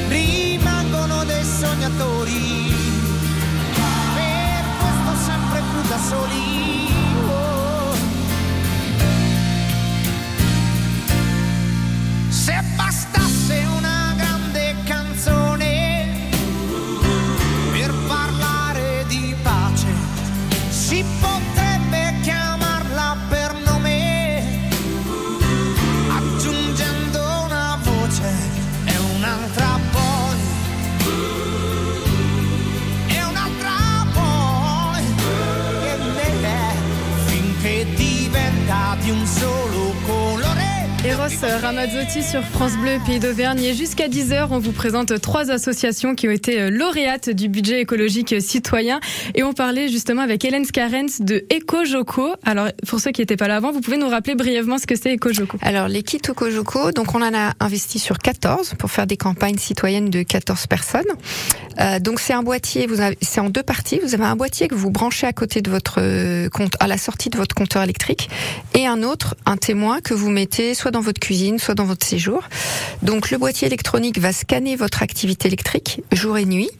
[0.09, 2.75] rimangono dei sognatori.
[4.15, 6.54] Per questo sempre più da soli
[42.23, 43.61] Sur France Bleu Pays d'Auvergne.
[43.65, 47.81] Et jusqu'à 10h, on vous présente trois associations qui ont été euh, lauréates du budget
[47.81, 49.01] écologique citoyen.
[49.35, 52.35] Et on parlait justement avec Hélène Scarens de EcoJoco.
[52.45, 54.95] Alors, pour ceux qui n'étaient pas là avant, vous pouvez nous rappeler brièvement ce que
[54.95, 59.09] c'est EcoJoco Alors, les kits Okojoko, donc on en a investi sur 14 pour faire
[59.09, 61.03] des campagnes citoyennes de 14 personnes.
[61.81, 63.99] Euh, donc c'est un boîtier, vous c'est en deux parties.
[64.01, 66.99] Vous avez un boîtier que vous branchez à côté de votre euh, compte, à la
[66.99, 68.31] sortie de votre compteur électrique,
[68.75, 72.04] et un autre, un témoin que vous mettez soit dans votre cuisine, soit dans votre
[72.05, 72.43] séjour.
[73.03, 76.71] Donc le boîtier électronique va scanner votre activité électrique jour et nuit.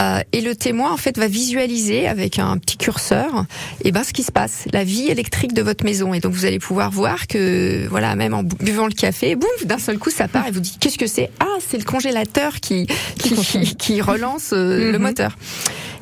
[0.00, 3.44] Euh, et le témoin en fait va visualiser avec un petit curseur
[3.84, 6.44] et ben ce qui se passe, la vie électrique de votre maison et donc vous
[6.46, 10.10] allez pouvoir voir que voilà même en bu- buvant le café, boum d'un seul coup
[10.10, 11.30] ça part et vous dites qu'est-ce que c'est?
[11.38, 12.88] Ah c'est le congélateur qui
[13.20, 15.02] qui, qui, qui relance euh, le Mhm.
[15.04, 15.36] moteur.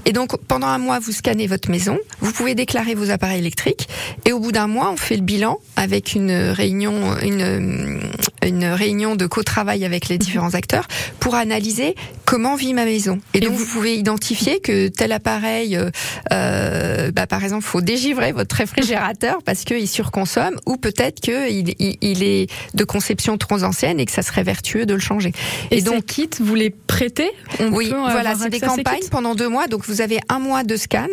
[0.04, 3.88] Et donc pendant un mois vous scannez votre maison, vous pouvez déclarer vos appareils électriques
[4.24, 8.00] et au bout d'un mois on fait le bilan avec une réunion une
[8.44, 10.88] une réunion de co-travail avec les différents acteurs
[11.20, 11.94] pour analyser
[12.32, 13.20] comment vit ma maison.
[13.34, 13.66] Et, donc vous...
[13.66, 15.90] pouvez identifier que tel appareil, euh,
[16.32, 21.98] euh, bah, par exemple, faut dégivrer votre réfrigérateur parce qu'il surconsomme, ou peut-être qu'il il,
[22.00, 25.32] il, est de conception trop ancienne et que ça serait vertueux de le changer.
[25.70, 27.30] Et, et donc, kits, vous les prêtez?
[27.60, 29.66] On Oui, voilà, c'est des campagnes pendant deux mois.
[29.66, 31.08] Donc vous avez un mois de scan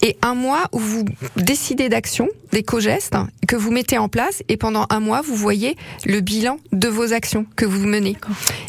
[0.00, 1.04] et un mois où vous
[1.36, 6.20] décidez d'action, d'éco-gestes que vous mettez en place, et pendant un mois vous voyez le
[6.20, 8.16] bilan de vos actions que vous menez.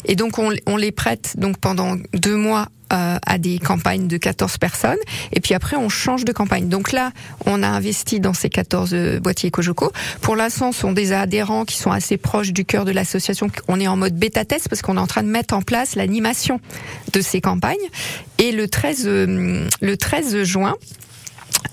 [0.04, 4.16] Et donc on, on les prête donc pendant deux mois euh, à des campagnes de
[4.16, 4.98] 14 personnes
[5.32, 6.68] et puis après on change de campagne.
[6.68, 7.10] Donc là,
[7.44, 9.90] on a investi dans ces 14 euh, boîtiers Cojoco.
[10.20, 13.48] Pour l'instant, ce sont des adhérents qui sont assez proches du cœur de l'association.
[13.66, 15.96] On est en mode bêta test parce qu'on est en train de mettre en place
[15.96, 16.60] l'animation
[17.12, 17.74] de ces campagnes
[18.38, 20.76] et le 13 euh, le 13 juin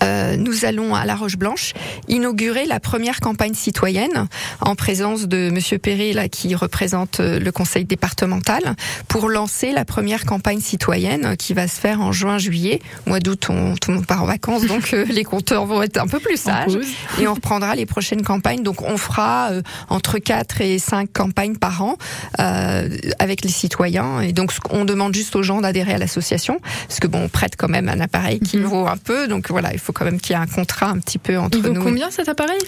[0.02, 1.74] euh, nous allons à La Roche Blanche
[2.08, 4.28] inaugurer la première campagne citoyenne
[4.62, 8.76] en présence de Monsieur Perret là qui représente euh, le conseil départemental
[9.08, 12.82] pour lancer la première campagne citoyenne qui va se faire en juin-juillet.
[13.06, 15.98] Mois d'août, on, tout le monde part en vacances, donc euh, les compteurs vont être
[15.98, 16.78] un peu plus sages
[17.20, 18.64] et on reprendra les prochaines campagnes.
[18.64, 19.52] Donc on fera
[19.90, 21.98] entre 4 et 5 campagnes par an
[22.38, 27.08] avec les citoyens et donc on demande juste aux gens d'adhérer à l'association parce que
[27.08, 28.66] bon, on prête quand même un appareil qui mhm.
[28.66, 31.00] vaut un peu, donc voilà, il faut quand même qu'il y ait un contrat un
[31.00, 31.84] petit peu entre il vaut nous.
[31.84, 32.60] Combien cet appareil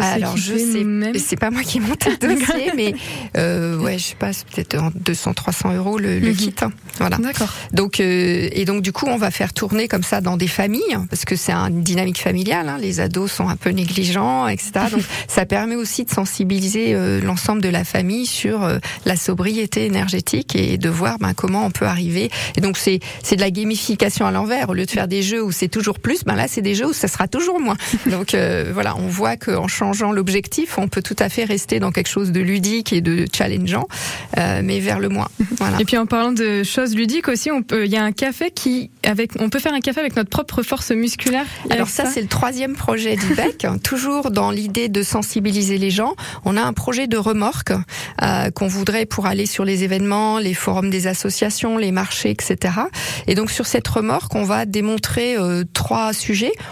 [0.00, 2.94] Alors je sais, c'est pas moi qui monte le dossier, mais
[3.36, 6.36] euh, ouais, je sais pas, c'est peut-être 200-300 euros le, le mhm.
[6.36, 6.54] kit.
[6.62, 6.70] Hein.
[6.98, 7.16] Voilà.
[7.18, 7.48] D'accord.
[7.72, 10.98] Donc euh, et donc du coup, on va faire tourner comme ça dans des familles
[11.08, 12.68] parce que c'est une dynamique familiale.
[12.68, 12.78] Hein.
[12.78, 14.72] Les ados sont un peu négligents, etc.
[14.90, 19.86] Donc ça permet aussi de sensibiliser euh, l'ensemble de la famille sur euh, la sobriété
[19.86, 22.30] énergétique et de voir ben, comment on peut arriver.
[22.56, 24.68] Et donc c'est c'est de la gamification à l'envers.
[24.70, 26.88] Au lieu de faire des jeux où c'est toujours plus, ben là c'est des jeux
[26.88, 27.76] où ça sera toujours moins.
[28.06, 31.92] Donc euh, voilà, on voit qu'en changeant l'objectif, on peut tout à fait rester dans
[31.92, 33.86] quelque chose de ludique et de challengeant,
[34.36, 35.28] euh, mais vers le moins.
[35.60, 35.78] Voilà.
[35.78, 38.50] Et puis en parlant de choses ludiques aussi, on peut, il y a un café
[38.50, 41.44] qui, avec, on peut faire un café avec notre propre force musculaire.
[41.68, 46.14] Alors ça, c'est le troisième projet d'IBEC, toujours dans l'idée de sensibiliser les gens.
[46.46, 47.72] On a un projet de remorque
[48.22, 52.74] euh, qu'on voudrait pour aller sur les événements, les forums des associations, les marchés, etc.
[53.26, 56.29] Et donc sur cette remorque, on va démontrer euh, trois sujets.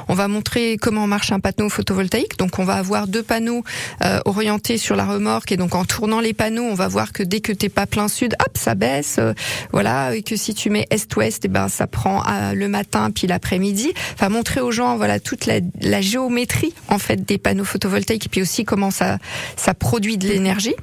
[0.09, 2.39] On va montrer comment marche un panneau photovoltaïque.
[2.39, 3.65] Donc on va avoir deux panneaux
[4.05, 7.23] euh, orientés sur la remorque et donc en tournant les panneaux, on va voir que
[7.23, 9.17] dès que t'es pas plein sud, hop, ça baisse.
[9.19, 9.33] Euh,
[9.73, 13.11] voilà, et que si tu mets est-ouest, et eh ben ça prend euh, le matin
[13.11, 13.93] puis l'après-midi.
[14.15, 18.29] Enfin montrer aux gens voilà toute la, la, géométrie en fait des panneaux photovoltaïques et
[18.29, 19.19] puis aussi comment ça
[19.57, 20.75] ça produit de l'énergie.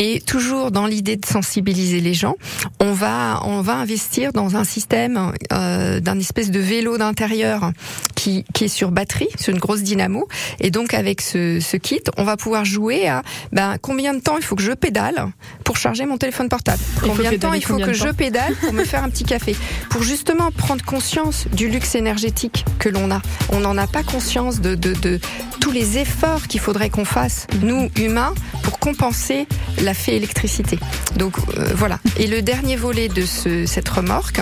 [0.00, 2.36] Et toujours dans l'idée de sensibiliser les gens,
[2.78, 7.72] on va on va investir dans un système euh, d'un espèce de vélo d'intérieur
[8.14, 10.28] qui, qui est sur batterie, sur une grosse dynamo.
[10.60, 14.36] Et donc avec ce, ce kit, on va pouvoir jouer à ben, combien de temps
[14.36, 15.28] il faut que je pédale
[15.64, 16.82] pour charger mon téléphone portable?
[17.00, 19.56] Combien de temps il faut que je pédale pour me faire un petit café?
[19.90, 23.22] Pour justement prendre conscience du luxe énergétique que l'on a.
[23.50, 25.20] On n'en a pas conscience de, de, de
[25.60, 29.46] tous les efforts qu'il faudrait qu'on fasse, nous humains, pour compenser
[29.82, 30.78] la fait électricité.
[31.16, 31.98] Donc euh, voilà.
[32.18, 34.40] Et le dernier volet de ce, cette remorque,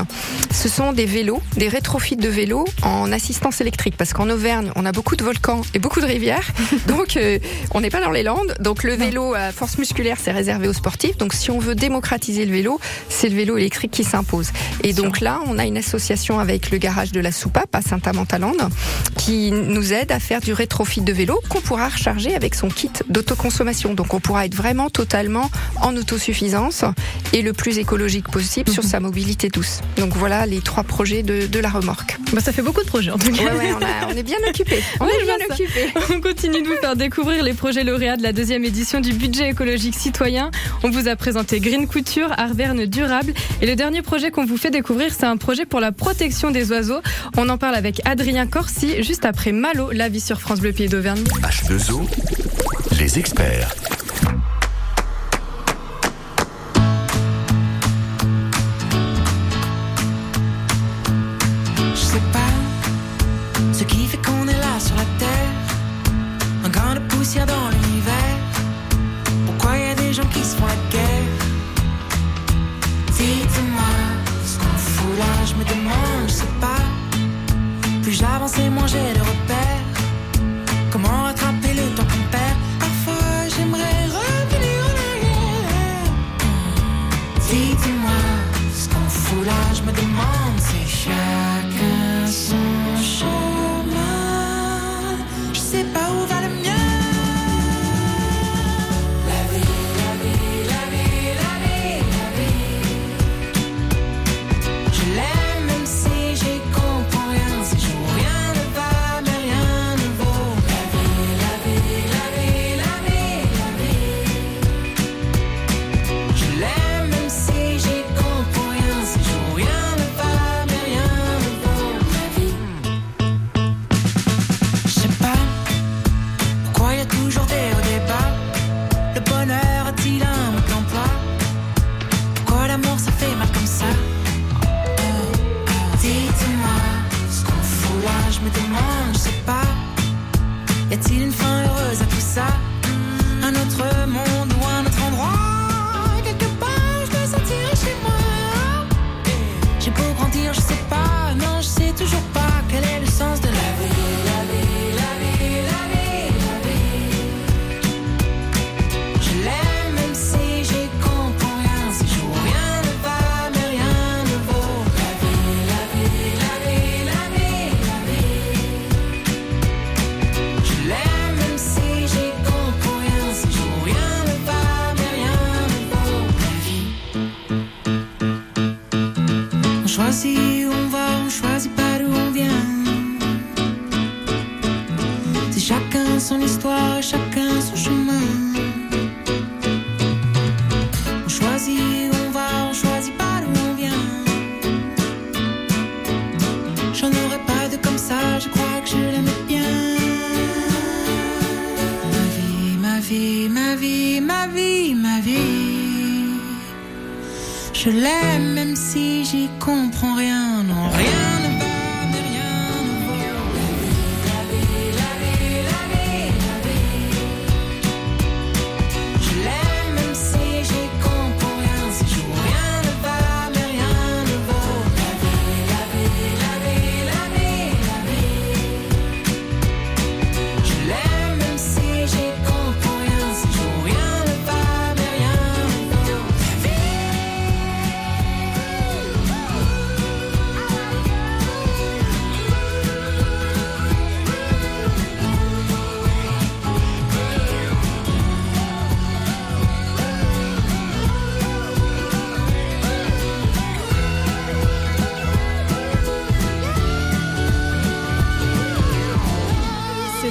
[0.53, 3.97] ce sont des vélos, des rétrofits de vélos en assistance électrique.
[3.97, 6.47] Parce qu'en Auvergne, on a beaucoup de volcans et beaucoup de rivières.
[6.87, 7.39] donc euh,
[7.73, 8.55] on n'est pas dans les Landes.
[8.61, 11.17] Donc le vélo à force musculaire, c'est réservé aux sportifs.
[11.17, 14.51] Donc si on veut démocratiser le vélo, c'est le vélo électrique qui s'impose.
[14.83, 18.69] Et donc là, on a une association avec le garage de la Soupape à Saint-Amand-Talande
[19.17, 22.91] qui nous aide à faire du rétrofit de vélo qu'on pourra recharger avec son kit
[23.09, 23.95] d'autoconsommation.
[23.95, 25.51] Donc on pourra être vraiment totalement
[25.83, 26.85] en autosuffisance
[27.33, 28.91] et le plus écologique possible sur mhm.
[28.91, 29.81] sa mobilité douce.
[29.97, 32.19] Donc voilà les trois projets de, de la remorque.
[32.33, 33.36] Bah ça fait beaucoup de projets en tout cas.
[33.39, 33.73] Ouais,
[34.07, 34.83] on, on, est bien occupés.
[35.01, 35.93] On est bien occupés.
[36.15, 39.51] On continue de vous faire découvrir les projets lauréats de la deuxième édition du budget
[39.51, 40.51] écologique citoyen.
[40.83, 44.71] On vous a présenté Green Couture, Arverne Durable et le dernier projet qu'on vous fait
[44.71, 47.01] découvrir, c'est un projet pour la protection des oiseaux.
[47.37, 50.89] On en parle avec Adrien Corsi juste après Malo, la vie sur France Bleu Pied
[50.89, 51.25] d'Auvergne.
[51.43, 52.07] H2O,
[52.99, 53.75] les experts.
[67.35, 68.39] Dans l'univers
[69.47, 71.33] Pourquoi y a des gens qui se font la guerre?
[73.09, 73.95] Dites-moi
[74.45, 76.83] ce qu'on fout là, je me demande, je sais pas.
[78.03, 79.16] Plus j'avance et moins j'ai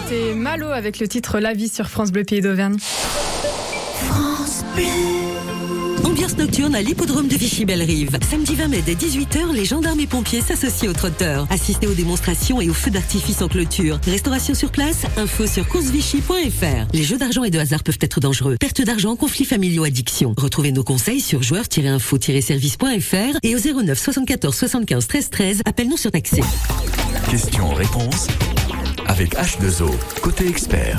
[0.07, 2.75] C'était Malo avec le titre La vie sur France Bleu Pays d'Auvergne.
[6.03, 8.19] Ambiance nocturne à l'hippodrome de Vichy-Belle-Rive.
[8.29, 11.47] Samedi 20 mai dès 18h, les gendarmes et pompiers s'associent aux trotteurs.
[11.49, 13.99] Assistez aux démonstrations et aux feux d'artifice en clôture.
[14.05, 16.93] Restauration sur place, info sur coursevichy.fr.
[16.93, 18.57] Les jeux d'argent et de hasard peuvent être dangereux.
[18.59, 20.35] Perte d'argent, conflits familiaux, addiction.
[20.37, 25.61] Retrouvez nos conseils sur joueurs-info-service.fr et au 09 74 75 13 13.
[25.65, 26.41] Appelle-nous sur taxi.
[27.31, 28.27] Questions-réponses
[29.07, 29.91] avec H2O,
[30.21, 30.97] côté expert.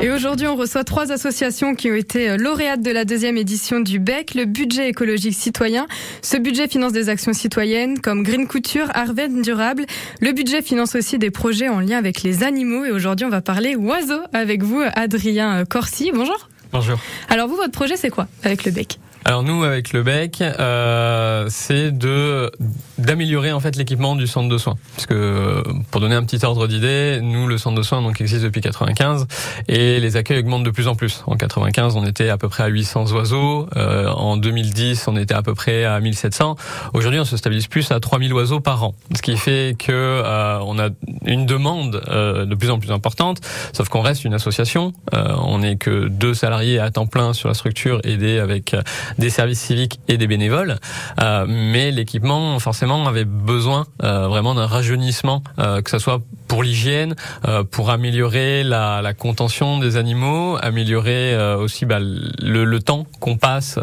[0.00, 3.78] Et aujourd'hui, on reçoit trois associations qui ont été euh, lauréates de la deuxième édition
[3.78, 5.86] du BEC, le budget écologique citoyen.
[6.22, 9.86] Ce budget finance des actions citoyennes comme Green Couture, Arven Durable.
[10.20, 12.84] Le budget finance aussi des projets en lien avec les animaux.
[12.84, 16.10] Et aujourd'hui, on va parler oiseaux avec vous, Adrien euh, Corsi.
[16.12, 16.48] Bonjour.
[16.72, 16.98] Bonjour.
[17.28, 21.46] Alors vous, votre projet, c'est quoi avec le BEC Alors nous, avec le BEC, euh,
[21.48, 22.50] c'est de
[22.98, 24.76] d'améliorer en fait l'équipement du centre de soins.
[24.94, 28.44] Parce que pour donner un petit ordre d'idée, nous le centre de soins donc existe
[28.44, 29.26] depuis 95
[29.68, 31.22] et les accueils augmentent de plus en plus.
[31.26, 33.68] En 95, on était à peu près à 800 oiseaux.
[33.76, 36.56] Euh, en 2010, on était à peu près à 1700.
[36.94, 38.94] Aujourd'hui, on se stabilise plus à 3000 oiseaux par an.
[39.14, 40.88] Ce qui fait que euh, on a
[41.26, 43.38] une demande euh, de plus en plus importante.
[43.72, 44.92] Sauf qu'on reste une association.
[45.14, 48.74] Euh, on n'est que deux salariés à temps plein sur la structure, aidés avec
[49.18, 50.76] des services civiques et des bénévoles.
[51.20, 56.62] Euh, mais l'équipement, forcément, avait besoin euh, vraiment d'un rajeunissement, euh, que ce soit pour
[56.62, 57.14] l'hygiène,
[57.48, 63.06] euh, pour améliorer la, la, contention des animaux, améliorer euh, aussi bah, le, le, temps
[63.20, 63.78] qu'on passe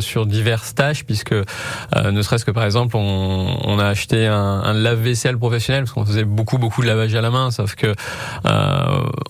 [0.00, 4.72] sur diverses tâches, puisque ne serait-ce que par exemple, on, on a acheté un, un
[4.72, 7.94] lave-vaisselle professionnel, parce qu'on faisait beaucoup beaucoup de lavage à la main, sauf que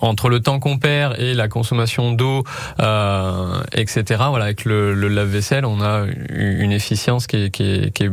[0.01, 2.45] entre le temps qu'on perd et la consommation d'eau,
[3.73, 4.23] etc.
[4.29, 8.11] Voilà, avec le, le lave-vaisselle, on a une efficience qui est, qui est, qui est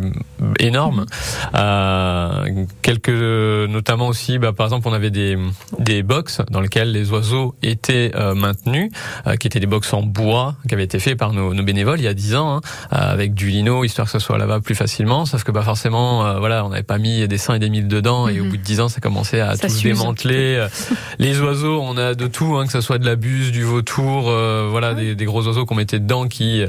[0.59, 1.05] énorme.
[1.55, 5.38] Euh, quelques, notamment aussi, bah, par exemple, on avait des
[5.77, 8.91] des box dans lesquelles les oiseaux étaient euh, maintenus,
[9.27, 11.99] euh, qui étaient des box en bois, qui avaient été faits par nos, nos bénévoles
[11.99, 12.61] il y a dix ans, hein,
[12.91, 15.25] avec du lino, histoire que ce soit là-bas plus facilement.
[15.25, 18.25] Sauf que bah forcément, voilà, on n'avait pas mis des seins et des mille dedans,
[18.25, 18.36] mm -hmm.
[18.36, 20.67] et au bout de dix ans, ça commençait à ça tout démanteler.
[21.19, 24.32] les oiseaux, on a de tout, hein, que ce soit de la buse, du vautour,
[24.69, 26.63] voilà, des, des, gros oiseaux qu'on mettait dedans qui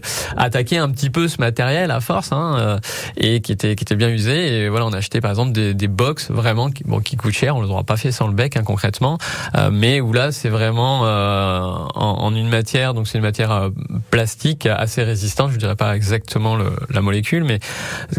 [0.51, 2.79] attaquaient un petit peu ce matériel à force, hein,
[3.17, 4.65] et qui était qui était bien usé.
[4.65, 7.33] Et voilà, on a acheté par exemple des, des box vraiment qui, bon, qui coûtent
[7.33, 7.57] cher.
[7.57, 9.19] On les aura pas fait sans le bec hein, concrètement,
[9.57, 11.61] euh, mais où là c'est vraiment euh,
[11.95, 13.71] en, en, une matière, donc c'est une matière euh,
[14.11, 15.53] plastique assez résistante.
[15.53, 17.61] Je dirais pas exactement le, la molécule, mais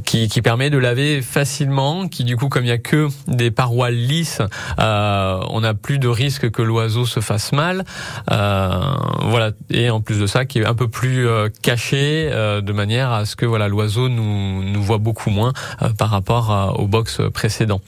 [0.06, 2.08] qui, qui, permet de laver facilement.
[2.08, 4.42] Qui du coup, comme il y a que des parois lisses,
[4.78, 7.84] on n'a plus de risque que l'oiseau se fasse mal.
[8.28, 11.28] voilà, et en plus de ça, qui est un peu plus
[11.62, 15.54] caché de manière à ce que voilà l'oiseau nous nous voit beaucoup moins
[15.98, 17.82] par rapport aux box précédents.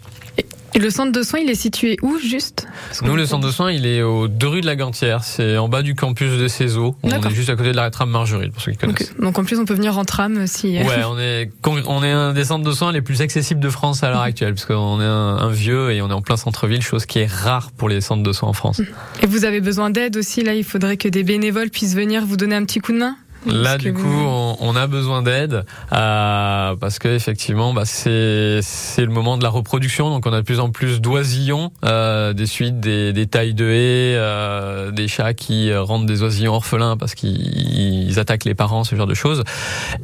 [0.76, 2.68] Et le centre de soins, il est situé où juste?
[3.04, 5.24] Nous, le centre de soins, il est aux deux rues de la Gantière.
[5.24, 6.96] C'est en bas du campus de Cézo.
[7.04, 9.12] On est juste à côté de la tram Marguerite, pour ceux qui connaissent.
[9.12, 9.22] Okay.
[9.22, 10.80] Donc en plus, on peut venir en tram si.
[10.80, 14.04] Ouais, on est on est un des centres de soins les plus accessibles de France
[14.04, 16.82] à l'heure actuelle, parce qu'on est un, un, vieux et on est en plein centre-ville,
[16.82, 18.82] chose qui est rare pour les centres de soins en France.
[19.22, 20.44] Et vous avez besoin d'aide aussi?
[20.44, 20.56] Là.
[20.56, 23.16] Il faudrait que des bénévoles puissent venir vous donner un petit coup de main?
[23.46, 29.06] Là, du coup, on, on, a besoin d'aide euh, parce que effectivement, bah, c'est c'est
[29.06, 30.10] le moment de la reproduction.
[30.10, 33.66] Donc, on a de plus en plus d'oisillons, euh, des suites, des, des tailles de
[33.66, 38.96] haies, euh, des chats qui rendent des oisillons orphelins parce qu'ils attaquent les parents, ce
[38.96, 39.44] genre de choses.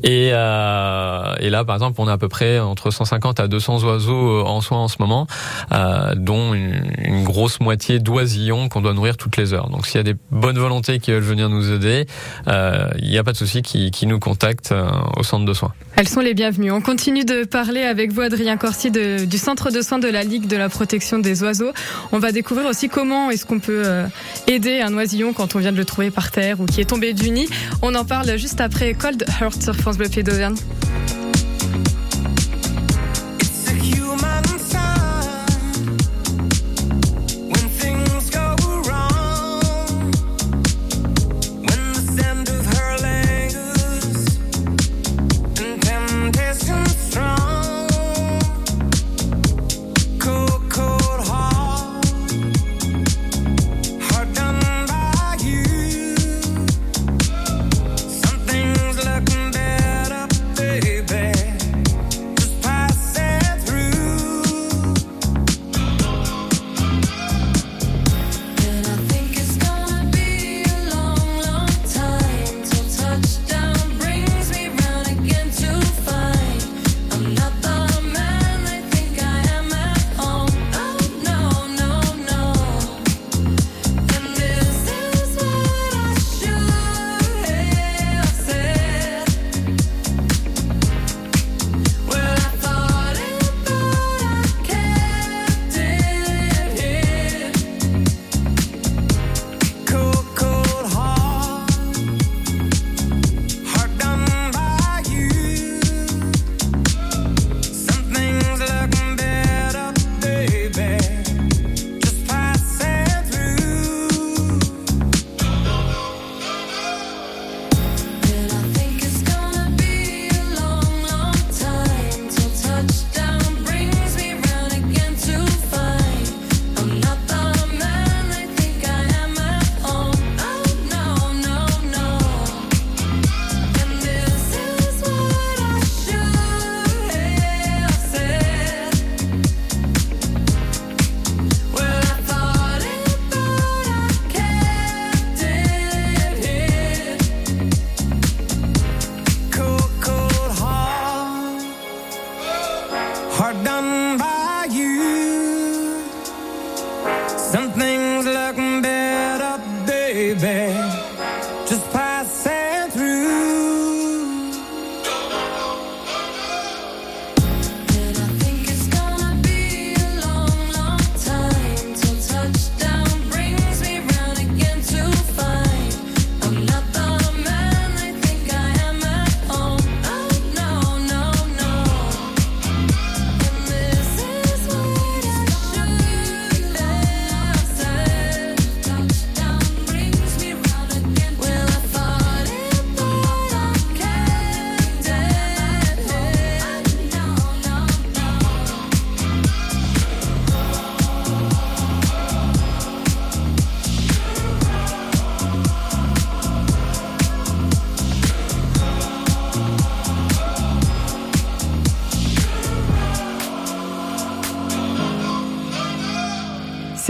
[0.03, 3.83] Et, euh, et là, par exemple, on a à peu près entre 150 à 200
[3.83, 5.27] oiseaux en soins en ce moment,
[5.71, 9.69] euh, dont une, une, grosse moitié d'oisillons qu'on doit nourrir toutes les heures.
[9.69, 12.07] Donc, s'il y a des bonnes volontés qui veulent venir nous aider,
[12.47, 15.53] euh, il y a pas de souci qui, qui, nous contactent euh, au centre de
[15.53, 15.71] soins.
[15.95, 16.71] Elles sont les bienvenues.
[16.71, 20.47] On continue de parler avec vous, Adrien Corsi, du centre de soins de la Ligue
[20.47, 21.71] de la protection des oiseaux.
[22.11, 24.07] On va découvrir aussi comment est-ce qu'on peut euh,
[24.47, 27.13] aider un oisillon quand on vient de le trouver par terre ou qui est tombé
[27.13, 27.47] du nid.
[27.83, 30.55] On en parle juste après Cold Heart sur France Bleu Pays d'Auvergne.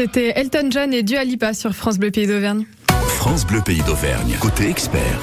[0.01, 2.65] C'était Elton John et Dua Lipa sur France Bleu Pays d'Auvergne.
[2.87, 5.19] France Bleu Pays d'Auvergne, côté expert.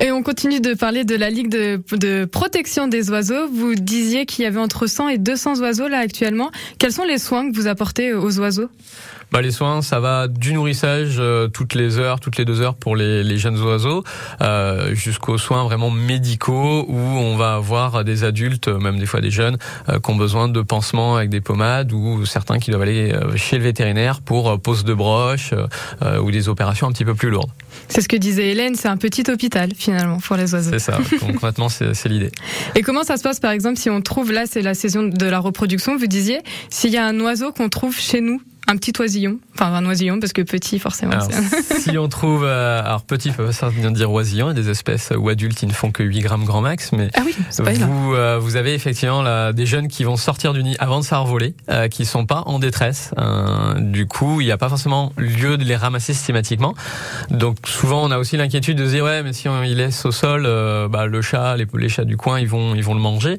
[0.00, 3.48] Et on continue de parler de la Ligue de, de protection des oiseaux.
[3.48, 6.52] Vous disiez qu'il y avait entre 100 et 200 oiseaux là actuellement.
[6.78, 8.68] Quels sont les soins que vous apportez aux oiseaux?
[9.32, 12.74] Bah, les soins, ça va du nourrissage euh, toutes les heures, toutes les deux heures
[12.74, 14.04] pour les, les jeunes oiseaux,
[14.42, 19.30] euh, jusqu'aux soins vraiment médicaux où on va avoir des adultes, même des fois des
[19.30, 19.56] jeunes,
[19.88, 23.56] euh, qui ont besoin de pansements avec des pommades ou certains qui doivent aller chez
[23.56, 25.54] le vétérinaire pour pose de broche
[26.20, 27.50] ou des opérations un petit peu plus lourdes.
[27.88, 30.18] C'est ce que disait Hélène, c'est un petit hôpital finalement.
[30.18, 30.70] pour les oiseaux.
[30.72, 32.32] C'est ça, concrètement c'est l'idée.
[32.74, 35.26] Et comment ça se passe par exemple si on trouve, là c'est la saison de
[35.26, 38.92] la reproduction, vous disiez, s'il y a un oiseau qu'on trouve chez nous un petit
[39.00, 41.12] oisillon, enfin un oisillon parce que petit forcément.
[41.12, 41.28] Alors,
[41.80, 44.70] si on trouve, euh, alors petit, ça vient de dire oisillon, il y a des
[44.70, 47.64] espèces où adultes ils ne font que 8 grammes grand max, mais Ah oui, c'est
[47.64, 47.90] pas énorme.
[47.90, 51.04] vous, euh, vous avez effectivement là, des jeunes qui vont sortir du nid avant de
[51.04, 53.10] savoir voler, euh, qui sont pas en détresse.
[53.18, 56.74] Euh, du coup, il n'y a pas forcément lieu de les ramasser systématiquement.
[57.30, 60.06] Donc souvent, on a aussi l'inquiétude de se dire ouais, mais si on les laisse
[60.06, 60.42] au sol,
[60.88, 63.38] bah, le chat, les, les chats du coin, ils vont, ils vont le manger.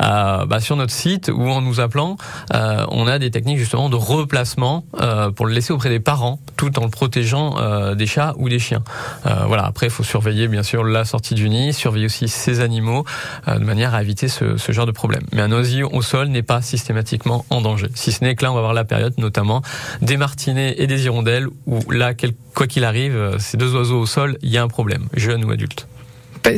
[0.00, 2.16] Bah, sur notre site ou en nous appelant,
[2.52, 4.63] on a des techniques justement de replacement
[5.00, 8.48] euh, pour le laisser auprès des parents, tout en le protégeant euh, des chats ou
[8.48, 8.82] des chiens.
[9.26, 9.64] Euh, voilà.
[9.64, 13.04] Après, il faut surveiller bien sûr la sortie du nid, surveiller aussi ces animaux
[13.46, 15.22] de manière à éviter ce, genre de problème.
[15.32, 17.88] Mais un oisillon au sol n'est pas systématiquement en danger.
[17.94, 19.62] Si ce n'est que là, on va voir la période notamment
[20.02, 22.12] des martinets et des hirondelles où là,
[22.54, 25.50] quoi qu'il arrive, ces deux oiseaux au sol, il y a un problème, jeune ou
[25.50, 25.86] adulte.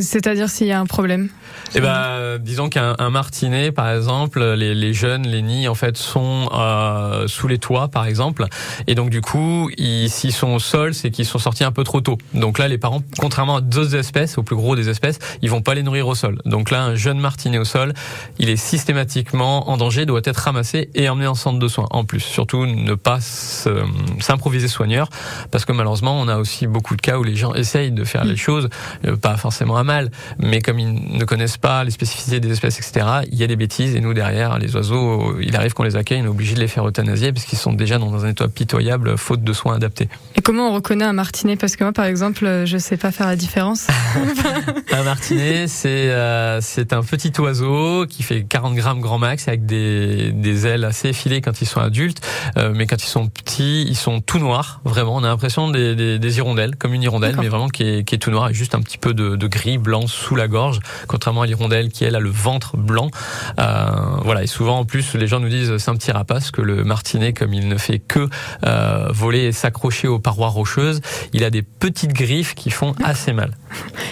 [0.01, 1.29] C'est-à-dire s'il y a un problème.
[1.75, 5.75] Eh ben, euh, disons qu'un un martinet, par exemple, les, les jeunes, les nids, en
[5.75, 8.45] fait, sont euh, sous les toits, par exemple,
[8.87, 11.83] et donc du coup, ils- s'ils sont au sol, c'est qu'ils sont sortis un peu
[11.83, 12.17] trop tôt.
[12.33, 15.61] Donc là, les parents, contrairement à d'autres espèces, au plus gros des espèces, ils vont
[15.61, 16.39] pas les nourrir au sol.
[16.45, 17.93] Donc là, un jeune martinet au sol,
[18.39, 21.87] il est systématiquement en danger, doit être ramassé et emmené en centre de soins.
[21.91, 23.83] En plus, surtout ne pas se-
[24.19, 25.09] s'improviser soigneur,
[25.51, 28.25] parce que malheureusement, on a aussi beaucoup de cas où les gens essayent de faire
[28.25, 28.69] les choses,
[29.05, 33.05] euh, pas forcément mal, mais comme ils ne connaissent pas les spécificités des espèces, etc.,
[33.31, 36.21] il y a des bêtises et nous derrière, les oiseaux, il arrive qu'on les accueille,
[36.21, 39.17] on est obligé de les faire euthanasier parce qu'ils sont déjà dans un état pitoyable,
[39.17, 40.09] faute de soins adaptés.
[40.35, 41.55] Et comment on reconnaît un martinet?
[41.55, 43.87] Parce que moi, par exemple, je sais pas faire la différence.
[44.91, 46.59] Un martinet, c'est euh,
[46.91, 51.41] un petit oiseau qui fait 40 grammes grand max avec des, des ailes assez effilées
[51.41, 52.21] quand ils sont adultes,
[52.57, 54.81] euh, mais quand ils sont petits, ils sont tout noirs.
[54.85, 58.03] Vraiment, on a l'impression des, des, des hirondelles, comme une hirondelle, mais vraiment qui est,
[58.03, 60.47] qui est tout noir, avec juste un petit peu de, de gris blanc sous la
[60.47, 63.11] gorge, contrairement à l'hirondelle qui elle a le ventre blanc.
[63.59, 63.85] Euh,
[64.23, 66.85] voilà, et souvent en plus, les gens nous disent c'est un petit rapace que le
[66.85, 68.29] martinet, comme il ne fait que
[68.65, 71.01] euh, voler et s'accrocher aux parois rocheuses,
[71.33, 73.57] il a des petites griffes qui font assez mal.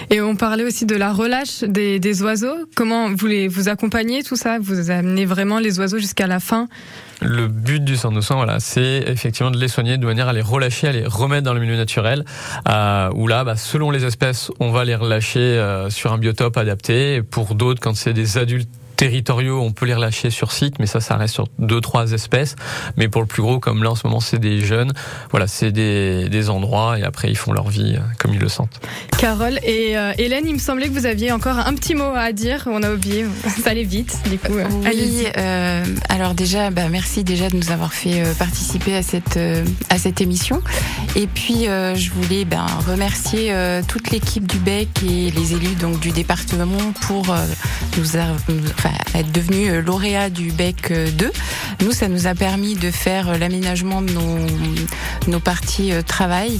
[0.10, 2.58] Et on parlait aussi de la relâche des, des oiseaux.
[2.76, 4.60] Comment vous les vous accompagnez tout ça?
[4.60, 6.68] Vous amenez vraiment les oiseaux jusqu'à la fin?
[7.22, 10.88] Le but du soins, voilà, c'est effectivement de les soigner de manière à les relâcher,
[10.88, 12.26] à les remettre dans le milieu naturel.
[12.68, 16.58] Euh, où là, bah, selon les espèces, on va les relâcher euh, sur un biotope
[16.58, 17.22] adapté.
[17.22, 21.00] Pour d'autres, quand c'est des adultes territoriaux, on peut les relâcher sur site, mais ça,
[21.00, 22.56] ça reste sur deux, trois espèces.
[22.98, 24.92] Mais pour le plus gros, comme là en ce moment, c'est des jeunes.
[25.32, 28.50] Voilà, c'est des, des endroits et après ils font leur vie euh, comme ils le
[28.50, 28.80] sentent.
[29.18, 32.32] Carole et euh, Hélène, il me semblait que vous aviez encore un petit mot à
[32.32, 32.64] dire.
[32.72, 33.26] On a oublié.
[33.64, 34.54] Ça allait vite, du coup.
[34.54, 39.04] euh, Oui, euh, alors déjà, bah, merci déjà de nous avoir fait euh, participer à
[39.04, 40.62] cette euh, à cette émission.
[41.16, 45.76] Et puis euh, je voulais ben, remercier euh, toute l'équipe du BEC et les élus
[45.80, 47.38] donc du département pour euh,
[47.98, 48.62] nous, a- nous-
[49.14, 51.32] être devenus euh, lauréats du BEC euh, 2.
[51.84, 54.38] Nous, ça nous a permis de faire euh, l'aménagement de nos
[55.28, 56.60] nos parties euh, travail,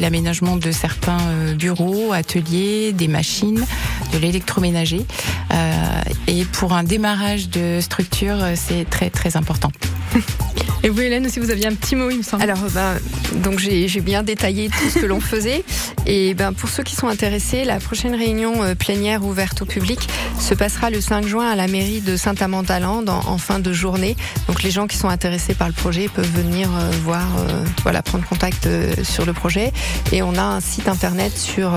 [0.00, 3.64] l'aménagement de certains euh, bureaux, ateliers, des machines,
[4.12, 5.06] de l'électroménager.
[5.52, 9.70] Euh, et pour un démarrage de structure, euh, c'est très très important.
[10.82, 12.42] Et vous, Hélène, aussi, vous aviez un petit mot, il me semble.
[12.42, 12.96] Alors, ben,
[13.42, 15.62] donc j'ai bien détaillé tout ce que l'on faisait.
[16.06, 20.08] Et ben, pour ceux qui sont intéressés, la prochaine réunion euh, plénière ouverte au public
[20.38, 24.16] se passera le 5 juin à la mairie de Saint-Amand-d'Alande en, fin de journée.
[24.48, 28.02] Donc les gens qui sont intéressés par le projet peuvent venir euh, voir, euh, voilà,
[28.02, 28.66] prendre contact
[29.02, 29.72] sur le projet.
[30.12, 31.72] Et on a un site internet sur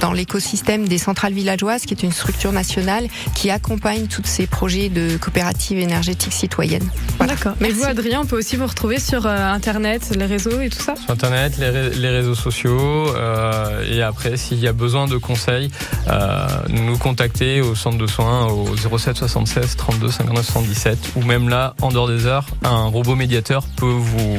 [0.00, 4.88] dans l'écosystème des centrales villageoises, qui est une structure nationale qui accompagne tous ces projets
[4.88, 6.79] de coopératives énergétiques citoyennes.
[7.18, 7.34] Voilà.
[7.34, 7.54] D'accord.
[7.60, 10.80] Mais vous, Adrien, on peut aussi vous retrouver sur euh, Internet, les réseaux et tout
[10.82, 10.94] ça?
[10.96, 15.16] Sur Internet, les, ré- les réseaux sociaux, euh, et après, s'il y a besoin de
[15.16, 15.70] conseils,
[16.08, 21.48] euh, nous contacter au centre de soins au 07 76 32 59 77, ou même
[21.48, 24.38] là, en dehors des heures, un robot médiateur peut vous,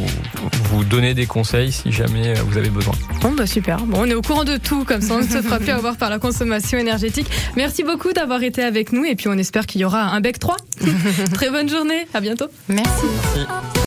[0.65, 2.93] vous donner des conseils si jamais vous avez besoin.
[3.21, 3.77] Bon, bah super.
[3.81, 5.95] Bon, on est au courant de tout, comme ça on ne se fera plus avoir
[5.97, 7.27] par la consommation énergétique.
[7.55, 10.39] Merci beaucoup d'avoir été avec nous et puis on espère qu'il y aura un bec
[10.39, 10.57] 3.
[11.33, 12.51] Très bonne journée, à bientôt.
[12.69, 13.05] Merci.
[13.36, 13.71] Merci.